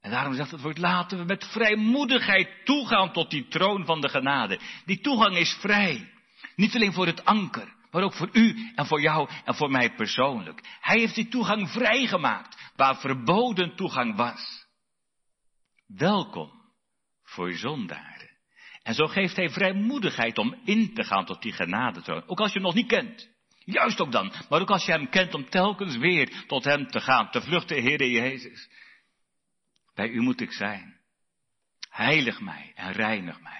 [0.00, 4.08] En daarom zegt het woord, laten we met vrijmoedigheid toegaan tot die troon van de
[4.08, 4.60] genade.
[4.84, 6.16] Die toegang is vrij.
[6.58, 9.94] Niet alleen voor het anker, maar ook voor u en voor jou en voor mij
[9.94, 10.78] persoonlijk.
[10.80, 14.66] Hij heeft die toegang vrijgemaakt, waar verboden toegang was.
[15.86, 16.50] Welkom
[17.22, 18.30] voor zondaren.
[18.82, 22.24] En zo geeft hij vrijmoedigheid om in te gaan tot die genade.
[22.26, 23.28] Ook als je hem nog niet kent.
[23.58, 24.32] Juist ook dan.
[24.48, 27.30] Maar ook als je hem kent om telkens weer tot hem te gaan.
[27.30, 28.70] Te vluchten, Heere Jezus.
[29.94, 31.00] Bij u moet ik zijn.
[31.88, 33.57] Heilig mij en reinig mij.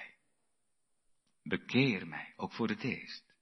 [1.49, 3.33] Bekeer mij, ook voor het eerst.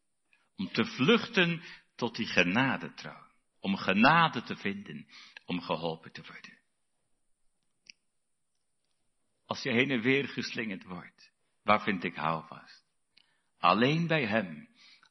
[0.56, 1.62] Om te vluchten
[1.96, 3.32] tot die genadetrouw.
[3.60, 5.08] Om genade te vinden.
[5.46, 6.58] Om geholpen te worden.
[9.46, 11.32] Als je heen en weer geslingerd wordt,
[11.64, 12.86] waar vind ik houvast?
[13.58, 14.70] Alleen bij Hem,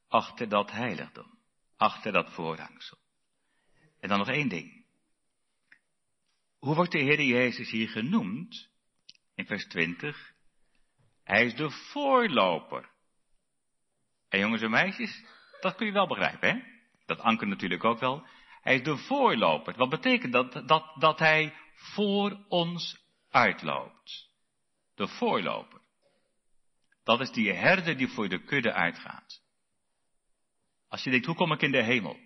[0.08, 1.38] achter dat heiligdom,
[1.76, 2.98] achter dat voorhangsel.
[4.00, 4.84] En dan nog één ding.
[6.58, 8.68] Hoe wordt de Heer Jezus hier genoemd?
[9.34, 10.35] In vers 20.
[11.26, 12.90] Hij is de voorloper.
[14.28, 15.24] En jongens en meisjes,
[15.60, 16.62] dat kun je wel begrijpen, hè?
[17.06, 18.26] Dat anker natuurlijk ook wel.
[18.60, 19.76] Hij is de voorloper.
[19.76, 20.68] Wat betekent dat?
[20.68, 24.28] Dat, dat hij voor ons uitloopt
[24.94, 25.80] de voorloper.
[27.04, 29.42] Dat is die herder die voor de kudde uitgaat.
[30.88, 32.18] Als je denkt, hoe kom ik in de hemel?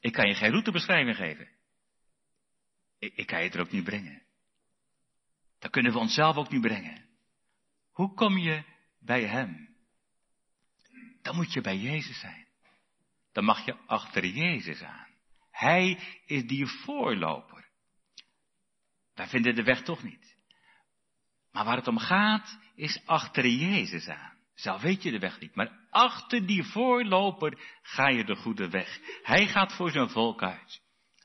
[0.00, 1.48] Ik kan je geen routebeschrijving geven.
[2.98, 4.22] Ik, ik kan je er ook niet brengen.
[5.58, 7.07] Dat kunnen we onszelf ook niet brengen.
[7.98, 8.64] Hoe kom je
[9.00, 9.76] bij Hem?
[11.22, 12.46] Dan moet je bij Jezus zijn.
[13.32, 15.06] Dan mag je achter Jezus aan.
[15.50, 17.68] Hij is die voorloper.
[19.14, 20.36] wij vinden de weg toch niet.
[21.52, 24.38] Maar waar het om gaat, is achter Jezus aan.
[24.54, 29.00] Zelf weet je de weg niet, maar achter die voorloper ga je de goede weg.
[29.22, 30.82] Hij gaat voor zijn volk uit.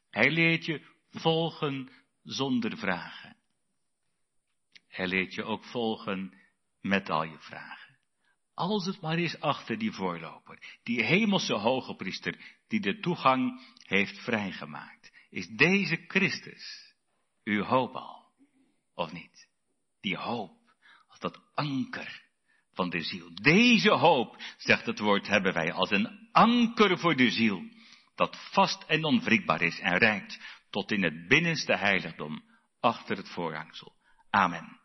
[0.09, 1.91] Hij leert je volgen
[2.23, 3.37] zonder vragen.
[4.87, 6.41] Hij leert je ook volgen
[6.83, 7.97] met al je vragen.
[8.53, 14.19] Als het maar is achter die voorloper, die hemelse hoge priester, die de toegang heeft
[14.19, 15.11] vrijgemaakt.
[15.29, 16.93] Is deze Christus
[17.43, 18.31] uw hoop al,
[18.93, 19.47] of niet?
[20.01, 20.57] Die hoop,
[21.07, 22.21] als dat anker
[22.73, 23.33] van de ziel.
[23.33, 27.63] Deze hoop, zegt het woord, hebben wij als een anker voor de ziel,
[28.15, 32.43] dat vast en onwrikbaar is en reikt tot in het binnenste heiligdom
[32.79, 33.95] achter het voorhangsel.
[34.29, 34.82] Amen.